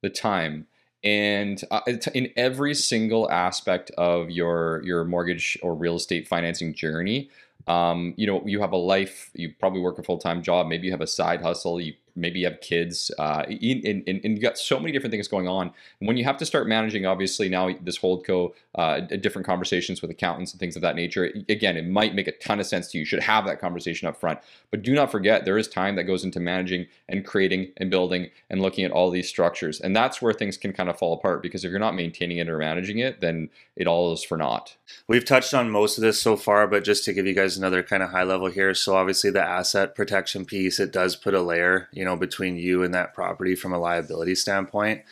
The 0.03 0.11
time. 0.11 0.66
And 1.05 1.62
uh, 1.71 1.83
in 2.14 2.33
every 2.37 2.75
single 2.75 3.31
aspect 3.31 3.90
of 3.92 4.31
your 4.31 4.83
your 4.83 5.05
mortgage 5.05 5.57
or 5.62 5.75
real 5.75 5.97
estate 5.97 6.27
financing 6.27 6.75
journey, 6.75 7.31
um, 7.69 8.14
you 8.16 8.27
know, 8.27 8.42
you 8.45 8.61
have 8.61 8.73
a 8.73 8.77
life. 8.77 9.31
You 9.35 9.55
probably 9.59 9.81
work 9.81 9.99
a 9.99 10.03
full 10.03 10.19
time 10.19 10.42
job. 10.42 10.66
Maybe 10.66 10.87
you 10.87 10.92
have 10.92 11.01
a 11.01 11.07
side 11.07 11.42
hustle. 11.42 11.81
You 11.81 11.95
maybe 12.16 12.40
you 12.40 12.46
have 12.46 12.61
kids, 12.61 13.11
uh, 13.18 13.44
and, 13.48 13.85
and, 13.85 14.20
and 14.24 14.37
you 14.37 14.40
got 14.40 14.59
so 14.59 14.79
many 14.79 14.92
different 14.92 15.12
things 15.12 15.29
going 15.29 15.46
on. 15.46 15.70
And 16.00 16.09
when 16.09 16.16
you 16.16 16.24
have 16.24 16.37
to 16.38 16.46
start 16.46 16.66
managing, 16.66 17.07
obviously 17.07 17.48
now 17.48 17.70
this 17.83 17.98
holdco, 17.98 18.52
uh, 18.74 19.00
different 19.00 19.46
conversations 19.46 20.02
with 20.02 20.11
accountants 20.11 20.52
and 20.52 20.61
things 20.61 20.76
of 20.76 20.83
that 20.83 20.96
nature. 20.96 21.33
Again, 21.48 21.76
it 21.76 21.87
might 21.87 22.14
make 22.14 22.29
a 22.29 22.33
ton 22.33 22.61
of 22.61 22.66
sense 22.66 22.88
to 22.88 22.98
you. 22.98 23.00
You 23.00 23.07
should 23.07 23.22
have 23.22 23.46
that 23.46 23.61
conversation 23.61 24.09
up 24.09 24.18
front. 24.18 24.38
But 24.70 24.83
do 24.83 24.94
not 24.94 25.11
forget 25.11 25.44
there 25.44 25.59
is 25.59 25.68
time 25.68 25.96
that 25.96 26.05
goes 26.05 26.24
into 26.24 26.40
managing 26.40 26.87
and 27.09 27.24
creating 27.24 27.72
and 27.76 27.90
building 27.90 28.31
and 28.50 28.61
looking 28.61 28.85
at 28.85 28.90
all 28.90 29.11
these 29.11 29.29
structures, 29.29 29.81
and 29.81 29.94
that's 29.94 30.20
where 30.20 30.33
things 30.33 30.57
can 30.57 30.72
kind 30.72 30.88
of 30.88 30.98
fall 30.98 31.12
apart 31.12 31.42
because 31.42 31.64
if 31.64 31.70
you're 31.70 31.81
not 31.81 31.94
maintaining 31.94 32.38
it 32.38 32.48
or 32.48 32.59
managing 32.59 32.98
it, 32.98 33.20
then 33.20 33.48
it 33.76 33.87
all 33.87 34.12
is 34.12 34.22
for 34.22 34.37
naught. 34.37 34.76
We've 35.09 35.24
touched 35.24 35.52
on 35.55 35.70
most 35.70 35.98
of 35.98 36.02
this 36.02 36.20
so 36.20 36.37
far, 36.37 36.66
but 36.66 36.85
just 36.85 37.05
to 37.05 37.12
give 37.12 37.26
you 37.26 37.35
guys 37.35 37.57
another 37.57 37.83
kind 37.83 38.02
of 38.02 38.11
high 38.11 38.22
level 38.22 38.48
here. 38.48 38.74
So 38.74 38.96
obviously 38.96 39.31
the 39.31 39.42
asset 39.42 39.94
protection 39.94 40.44
piece, 40.44 40.81
it 40.81 40.92
does 40.92 41.16
put 41.16 41.35
a 41.35 41.42
layer, 41.42 41.88
you 41.92 42.05
know, 42.05 42.06
between 42.14 42.57
you 42.57 42.85
and 42.85 42.95
that 42.95 43.14
property 43.14 43.57
from 43.57 43.73
a 43.73 43.79
liability 43.79 44.37
standpoint. 44.37 45.03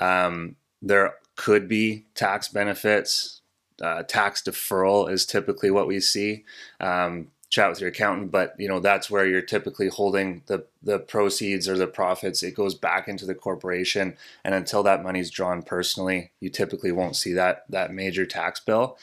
Um, 0.00 0.56
there 0.80 1.16
could 1.36 1.68
be 1.68 2.06
tax 2.14 2.48
benefits. 2.48 3.42
Uh, 3.82 4.02
tax 4.04 4.42
deferral 4.42 5.10
is 5.10 5.26
typically 5.26 5.70
what 5.70 5.86
we 5.86 6.00
see. 6.00 6.44
Um, 6.80 7.30
chat 7.50 7.70
with 7.70 7.80
your 7.80 7.88
accountant, 7.88 8.30
but 8.30 8.54
you 8.58 8.68
know 8.68 8.80
that's 8.80 9.10
where 9.10 9.26
you're 9.26 9.40
typically 9.40 9.88
holding 9.88 10.42
the 10.46 10.64
the 10.82 10.98
proceeds 10.98 11.68
or 11.68 11.76
the 11.76 11.86
profits. 11.86 12.42
It 12.42 12.54
goes 12.54 12.74
back 12.74 13.08
into 13.08 13.24
the 13.24 13.34
corporation, 13.34 14.16
and 14.44 14.54
until 14.54 14.82
that 14.82 15.02
money's 15.02 15.30
drawn 15.30 15.62
personally, 15.62 16.30
you 16.40 16.50
typically 16.50 16.92
won't 16.92 17.16
see 17.16 17.32
that 17.32 17.64
that 17.70 17.92
major 17.92 18.26
tax 18.26 18.60
bill. 18.60 18.98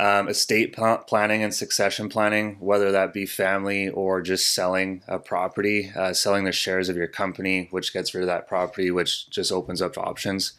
Um, 0.00 0.28
estate 0.28 0.74
planning 0.74 1.44
and 1.44 1.54
succession 1.54 2.08
planning, 2.08 2.56
whether 2.58 2.90
that 2.90 3.12
be 3.12 3.26
family 3.26 3.88
or 3.88 4.20
just 4.22 4.52
selling 4.52 5.04
a 5.06 5.20
property, 5.20 5.92
uh, 5.94 6.12
selling 6.12 6.42
the 6.42 6.50
shares 6.50 6.88
of 6.88 6.96
your 6.96 7.06
company, 7.06 7.68
which 7.70 7.92
gets 7.92 8.12
rid 8.12 8.22
of 8.22 8.26
that 8.26 8.48
property, 8.48 8.90
which 8.90 9.30
just 9.30 9.52
opens 9.52 9.80
up 9.80 9.96
options. 9.96 10.54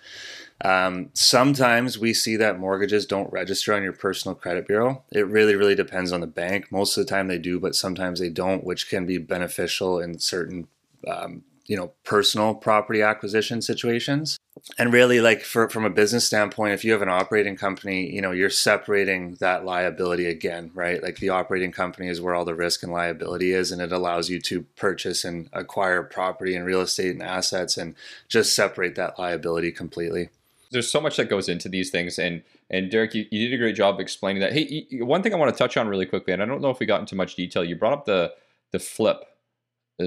Um, 0.63 1.09
sometimes 1.13 1.99
we 1.99 2.13
see 2.13 2.37
that 2.37 2.59
mortgages 2.59 3.05
don't 3.05 3.31
register 3.31 3.73
on 3.73 3.83
your 3.83 3.91
personal 3.91 4.35
credit 4.35 4.67
bureau. 4.67 5.03
It 5.11 5.27
really, 5.27 5.55
really 5.55 5.75
depends 5.75 6.13
on 6.13 6.21
the 6.21 6.27
bank. 6.27 6.71
Most 6.71 6.95
of 6.95 7.05
the 7.05 7.09
time 7.09 7.27
they 7.27 7.37
do, 7.37 7.59
but 7.59 7.75
sometimes 7.75 8.21
they 8.21 8.29
don't, 8.29 8.63
which 8.63 8.89
can 8.89 9.05
be 9.05 9.17
beneficial 9.17 9.99
in 9.99 10.17
certain, 10.17 10.69
um, 11.05 11.43
you 11.65 11.75
know, 11.75 11.91
personal 12.03 12.53
property 12.53 13.01
acquisition 13.01 13.61
situations. 13.61 14.37
And 14.77 14.93
really, 14.93 15.19
like 15.19 15.41
for, 15.41 15.69
from 15.69 15.85
a 15.85 15.89
business 15.89 16.25
standpoint, 16.25 16.73
if 16.73 16.83
you 16.83 16.91
have 16.91 17.01
an 17.01 17.09
operating 17.09 17.55
company, 17.55 18.09
you 18.13 18.21
know, 18.21 18.31
you're 18.31 18.49
separating 18.49 19.35
that 19.35 19.65
liability 19.65 20.27
again, 20.27 20.71
right? 20.73 21.03
Like 21.03 21.17
the 21.17 21.29
operating 21.29 21.71
company 21.71 22.07
is 22.07 22.21
where 22.21 22.33
all 22.33 22.45
the 22.45 22.55
risk 22.55 22.83
and 22.83 22.91
liability 22.91 23.51
is, 23.51 23.71
and 23.71 23.81
it 23.81 23.91
allows 23.91 24.29
you 24.29 24.39
to 24.41 24.61
purchase 24.75 25.23
and 25.23 25.49
acquire 25.53 26.03
property 26.03 26.55
and 26.55 26.65
real 26.65 26.81
estate 26.81 27.11
and 27.11 27.23
assets 27.23 27.77
and 27.77 27.95
just 28.27 28.55
separate 28.55 28.95
that 28.95 29.19
liability 29.19 29.71
completely 29.71 30.29
there's 30.71 30.91
so 30.91 30.99
much 30.99 31.17
that 31.17 31.29
goes 31.29 31.47
into 31.47 31.69
these 31.69 31.89
things 31.89 32.19
and 32.19 32.43
and 32.69 32.89
Derek 32.91 33.13
you, 33.13 33.25
you 33.31 33.47
did 33.47 33.55
a 33.55 33.57
great 33.57 33.75
job 33.75 33.99
explaining 33.99 34.41
that 34.41 34.53
hey 34.53 34.85
one 34.91 35.23
thing 35.23 35.33
I 35.33 35.37
want 35.37 35.53
to 35.53 35.57
touch 35.57 35.77
on 35.77 35.87
really 35.87 36.05
quickly 36.05 36.33
and 36.33 36.41
I 36.41 36.45
don't 36.45 36.61
know 36.61 36.69
if 36.69 36.79
we 36.79 36.85
got 36.85 36.99
into 36.99 37.15
much 37.15 37.35
detail 37.35 37.63
you 37.63 37.75
brought 37.75 37.93
up 37.93 38.05
the 38.05 38.33
the 38.71 38.79
flip 38.79 39.34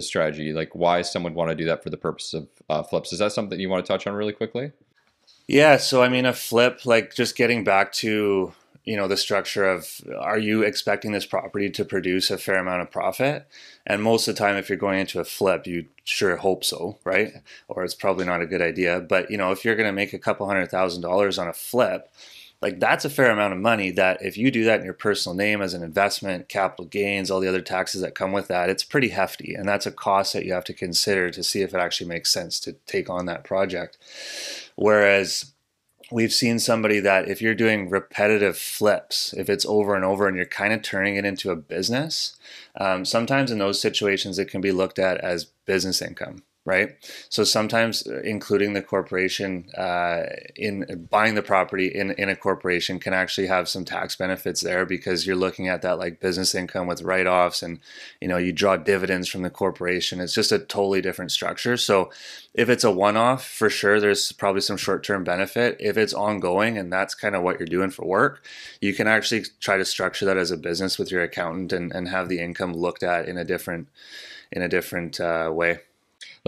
strategy 0.00 0.52
like 0.52 0.74
why 0.74 1.02
someone 1.02 1.32
would 1.32 1.38
want 1.38 1.50
to 1.50 1.56
do 1.56 1.64
that 1.64 1.82
for 1.82 1.90
the 1.90 1.96
purpose 1.96 2.34
of 2.34 2.48
uh, 2.68 2.82
flips. 2.82 3.12
Is 3.12 3.18
that 3.18 3.32
something 3.32 3.58
you 3.58 3.68
want 3.68 3.84
to 3.84 3.92
touch 3.92 4.06
on 4.06 4.14
really 4.14 4.32
quickly? 4.32 4.72
Yeah 5.46 5.76
so 5.76 6.02
I 6.02 6.08
mean 6.08 6.26
a 6.26 6.32
flip 6.32 6.84
like 6.84 7.14
just 7.14 7.36
getting 7.36 7.64
back 7.64 7.92
to 7.94 8.52
you 8.84 8.96
know 8.96 9.08
the 9.08 9.16
structure 9.16 9.64
of 9.64 10.00
are 10.18 10.38
you 10.38 10.62
expecting 10.62 11.12
this 11.12 11.26
property 11.26 11.68
to 11.70 11.84
produce 11.84 12.30
a 12.30 12.38
fair 12.38 12.58
amount 12.58 12.82
of 12.82 12.90
profit? 12.90 13.46
And 13.86 14.02
most 14.02 14.28
of 14.28 14.34
the 14.34 14.38
time 14.38 14.56
if 14.56 14.68
you're 14.68 14.78
going 14.78 15.00
into 15.00 15.20
a 15.20 15.24
flip 15.24 15.66
you 15.66 15.86
sure 16.04 16.36
hope 16.36 16.64
so 16.64 16.98
right? 17.04 17.32
Or 17.68 17.84
it's 17.84 17.94
probably 17.94 18.26
not 18.26 18.42
a 18.42 18.46
good 18.46 18.62
idea. 18.62 19.00
But 19.00 19.30
you 19.30 19.36
know 19.38 19.52
if 19.52 19.64
you're 19.64 19.76
going 19.76 19.88
to 19.88 19.92
make 19.92 20.12
a 20.12 20.18
couple 20.18 20.46
hundred 20.46 20.70
thousand 20.70 21.02
dollars 21.02 21.38
on 21.38 21.48
a 21.48 21.52
flip 21.52 22.10
like 22.60 22.80
that's 22.80 23.04
a 23.04 23.10
fair 23.10 23.30
amount 23.30 23.52
of 23.52 23.60
money 23.60 23.90
that 23.92 24.20
if 24.20 24.36
you 24.36 24.50
do 24.50 24.64
that 24.64 24.80
in 24.80 24.84
your 24.84 24.94
personal 24.94 25.36
name 25.36 25.62
as 25.62 25.74
an 25.74 25.82
investment 25.82 26.48
capital 26.48 26.86
gains 26.86 27.30
all 27.30 27.40
the 27.40 27.48
other 27.48 27.60
taxes 27.60 28.00
that 28.00 28.14
come 28.14 28.32
with 28.32 28.48
that 28.48 28.68
it's 28.68 28.84
pretty 28.84 29.08
hefty. 29.08 29.54
And 29.54 29.68
that's 29.68 29.86
a 29.86 29.92
cost 29.92 30.32
that 30.32 30.44
you 30.44 30.52
have 30.52 30.64
to 30.64 30.74
consider 30.74 31.30
to 31.30 31.42
see 31.42 31.62
if 31.62 31.72
it 31.72 31.80
actually 31.80 32.08
makes 32.08 32.32
sense 32.32 32.58
to 32.60 32.74
take 32.86 33.08
on 33.08 33.26
that 33.26 33.44
project. 33.44 33.96
Whereas 34.76 35.52
we've 36.10 36.32
seen 36.32 36.58
somebody 36.58 37.00
that 37.00 37.28
if 37.28 37.40
you're 37.40 37.54
doing 37.54 37.90
repetitive 37.90 38.56
flips, 38.56 39.32
if 39.34 39.48
it's 39.48 39.66
over 39.66 39.94
and 39.94 40.04
over 40.04 40.26
and 40.26 40.36
you're 40.36 40.46
kind 40.46 40.72
of 40.72 40.82
turning 40.82 41.16
it 41.16 41.24
into 41.24 41.50
a 41.50 41.56
business, 41.56 42.36
um, 42.80 43.04
sometimes 43.04 43.50
in 43.50 43.58
those 43.58 43.80
situations 43.80 44.38
it 44.38 44.50
can 44.50 44.60
be 44.60 44.72
looked 44.72 44.98
at 44.98 45.18
as 45.18 45.44
business 45.66 46.02
income 46.02 46.42
right? 46.68 46.94
So 47.30 47.44
sometimes 47.44 48.06
uh, 48.06 48.20
including 48.22 48.74
the 48.74 48.82
corporation 48.82 49.70
uh, 49.70 50.24
in 50.54 51.08
buying 51.10 51.34
the 51.34 51.42
property 51.42 51.86
in, 51.86 52.10
in 52.12 52.28
a 52.28 52.36
corporation 52.36 53.00
can 53.00 53.14
actually 53.14 53.46
have 53.46 53.70
some 53.70 53.86
tax 53.86 54.14
benefits 54.16 54.60
there 54.60 54.84
because 54.84 55.26
you're 55.26 55.34
looking 55.34 55.66
at 55.66 55.80
that 55.80 55.98
like 55.98 56.20
business 56.20 56.54
income 56.54 56.86
with 56.86 57.00
write-offs 57.00 57.62
and 57.62 57.80
you 58.20 58.28
know 58.28 58.36
you 58.36 58.52
draw 58.52 58.76
dividends 58.76 59.28
from 59.30 59.40
the 59.42 59.50
corporation. 59.50 60.20
It's 60.20 60.34
just 60.34 60.52
a 60.52 60.58
totally 60.58 61.00
different 61.00 61.32
structure. 61.32 61.78
So 61.78 62.10
if 62.52 62.68
it's 62.68 62.84
a 62.84 62.90
one-off, 62.90 63.46
for 63.46 63.70
sure 63.70 63.98
there's 63.98 64.30
probably 64.32 64.60
some 64.60 64.76
short-term 64.76 65.24
benefit. 65.24 65.78
If 65.80 65.96
it's 65.96 66.12
ongoing 66.12 66.76
and 66.76 66.92
that's 66.92 67.14
kind 67.14 67.34
of 67.34 67.42
what 67.42 67.58
you're 67.58 67.66
doing 67.66 67.90
for 67.90 68.04
work, 68.04 68.44
you 68.82 68.92
can 68.92 69.06
actually 69.08 69.44
try 69.58 69.78
to 69.78 69.86
structure 69.86 70.26
that 70.26 70.36
as 70.36 70.50
a 70.50 70.58
business 70.58 70.98
with 70.98 71.10
your 71.10 71.22
accountant 71.22 71.72
and, 71.72 71.94
and 71.94 72.08
have 72.08 72.28
the 72.28 72.40
income 72.40 72.74
looked 72.74 73.02
at 73.02 73.26
in 73.26 73.38
a 73.38 73.44
different 73.44 73.88
in 74.52 74.60
a 74.62 74.68
different 74.68 75.18
uh, 75.20 75.50
way. 75.52 75.80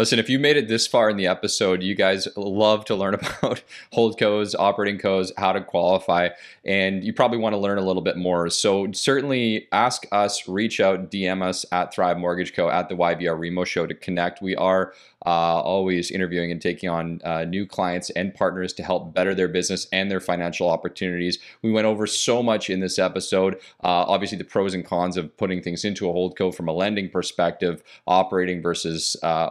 Listen, 0.01 0.19
if 0.19 0.31
you 0.31 0.39
made 0.39 0.57
it 0.57 0.67
this 0.67 0.87
far 0.87 1.11
in 1.11 1.19
the 1.19 1.27
episode, 1.27 1.83
you 1.83 1.95
guys 1.95 2.27
love 2.35 2.87
to 2.87 2.95
learn 2.95 3.13
about 3.43 3.63
holdcos, 3.93 4.55
operating 4.59 4.99
codes, 4.99 5.31
how 5.37 5.53
to 5.53 5.61
qualify, 5.61 6.31
and 6.65 7.05
you 7.05 7.13
probably 7.13 7.37
want 7.37 7.53
to 7.53 7.59
learn 7.59 7.77
a 7.77 7.83
little 7.83 8.01
bit 8.01 8.17
more. 8.17 8.49
So 8.49 8.91
certainly 8.93 9.69
ask 9.73 10.07
us, 10.11 10.49
reach 10.49 10.81
out, 10.81 11.11
DM 11.11 11.43
us 11.43 11.67
at 11.71 11.93
Thrive 11.93 12.17
Mortgage 12.17 12.55
Co. 12.55 12.71
at 12.71 12.89
the 12.89 12.95
YVR 12.95 13.39
Remo 13.39 13.65
Show 13.65 13.87
to 13.87 13.95
connect. 13.95 14.41
We 14.41 14.57
are 14.57 14.95
uh, 15.27 15.61
always 15.61 16.11
interviewing 16.11 16.51
and 16.51 16.63
taking 16.63 16.89
on 16.89 17.21
uh, 17.25 17.45
new 17.45 17.67
clients 17.67 18.11
and 18.11 18.35
partners 18.35 18.73
to 18.73 18.83
help 18.83 19.13
better 19.15 19.35
their 19.35 19.49
business 19.49 19.87
and 19.93 20.11
their 20.11 20.21
financial 20.21 20.69
opportunities. 20.69 21.39
We 21.63 21.71
went 21.71 21.87
over 21.87 22.07
so 22.07 22.43
much 22.43 22.71
in 22.71 22.81
this 22.81 22.99
episode. 22.99 23.57
Uh, 23.85 24.09
obviously, 24.09 24.39
the 24.39 24.45
pros 24.45 24.73
and 24.73 24.85
cons 24.85 25.17
of 25.17 25.37
putting 25.37 25.61
things 25.61 25.85
into 25.85 26.09
a 26.09 26.13
holdco 26.13 26.55
from 26.55 26.69
a 26.69 26.73
lending 26.73 27.11
perspective, 27.11 27.83
operating 28.07 28.63
versus 28.63 29.17
uh, 29.23 29.51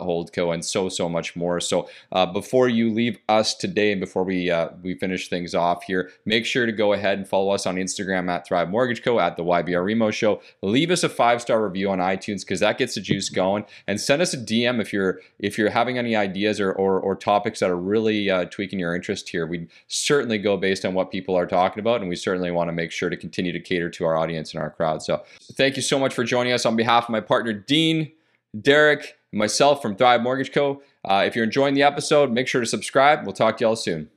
and 0.51 0.63
so 0.63 0.89
so 0.89 1.07
much 1.07 1.35
more. 1.35 1.59
So 1.59 1.89
uh, 2.11 2.25
before 2.25 2.69
you 2.69 2.91
leave 2.91 3.17
us 3.27 3.53
today, 3.53 3.91
and 3.91 4.01
before 4.01 4.23
we 4.23 4.49
uh, 4.49 4.69
we 4.81 4.95
finish 4.95 5.29
things 5.29 5.53
off 5.53 5.83
here, 5.83 6.11
make 6.25 6.45
sure 6.45 6.65
to 6.65 6.71
go 6.71 6.93
ahead 6.93 7.17
and 7.17 7.27
follow 7.27 7.51
us 7.51 7.65
on 7.65 7.75
Instagram 7.75 8.29
at 8.29 8.47
Thrive 8.47 8.69
Mortgage 8.69 9.03
Co. 9.03 9.19
at 9.19 9.37
the 9.37 9.43
YVR 9.43 9.83
Remo 9.83 10.11
Show. 10.11 10.41
Leave 10.61 10.91
us 10.91 11.03
a 11.03 11.09
five 11.09 11.41
star 11.41 11.63
review 11.63 11.89
on 11.89 11.99
iTunes 11.99 12.41
because 12.41 12.59
that 12.61 12.77
gets 12.77 12.95
the 12.95 13.01
juice 13.01 13.29
going, 13.29 13.65
and 13.87 13.99
send 13.99 14.21
us 14.21 14.33
a 14.33 14.37
DM 14.37 14.81
if 14.81 14.93
you're 14.93 15.19
if 15.39 15.57
you're 15.57 15.69
having 15.69 15.97
any 15.97 16.15
ideas 16.15 16.59
or, 16.59 16.71
or, 16.71 16.99
or 16.99 17.15
topics 17.15 17.59
that 17.59 17.69
are 17.69 17.77
really 17.77 18.29
uh, 18.29 18.45
tweaking 18.45 18.79
your 18.79 18.95
interest 18.95 19.29
here, 19.29 19.45
we 19.45 19.67
certainly 19.87 20.37
go 20.37 20.57
based 20.57 20.85
on 20.85 20.93
what 20.93 21.11
people 21.11 21.35
are 21.35 21.47
talking 21.47 21.79
about, 21.79 22.01
and 22.01 22.09
we 22.09 22.15
certainly 22.15 22.51
want 22.51 22.67
to 22.67 22.73
make 22.73 22.91
sure 22.91 23.09
to 23.09 23.17
continue 23.17 23.51
to 23.51 23.59
cater 23.59 23.89
to 23.89 24.05
our 24.05 24.17
audience 24.17 24.53
and 24.53 24.61
our 24.61 24.69
crowd. 24.69 25.01
So 25.01 25.23
thank 25.53 25.75
you 25.75 25.81
so 25.81 25.99
much 25.99 26.13
for 26.13 26.23
joining 26.23 26.53
us 26.53 26.65
on 26.65 26.75
behalf 26.75 27.05
of 27.05 27.09
my 27.09 27.21
partner, 27.21 27.53
Dean, 27.53 28.11
Derek, 28.59 29.18
myself 29.31 29.81
from 29.81 29.95
Thrive 29.95 30.21
Mortgage 30.21 30.51
Co. 30.51 30.81
Uh, 31.05 31.23
if 31.25 31.35
you're 31.35 31.45
enjoying 31.45 31.73
the 31.73 31.83
episode, 31.83 32.31
make 32.31 32.47
sure 32.47 32.61
to 32.61 32.67
subscribe. 32.67 33.23
We'll 33.23 33.33
talk 33.33 33.57
to 33.57 33.65
y'all 33.65 33.75
soon. 33.75 34.09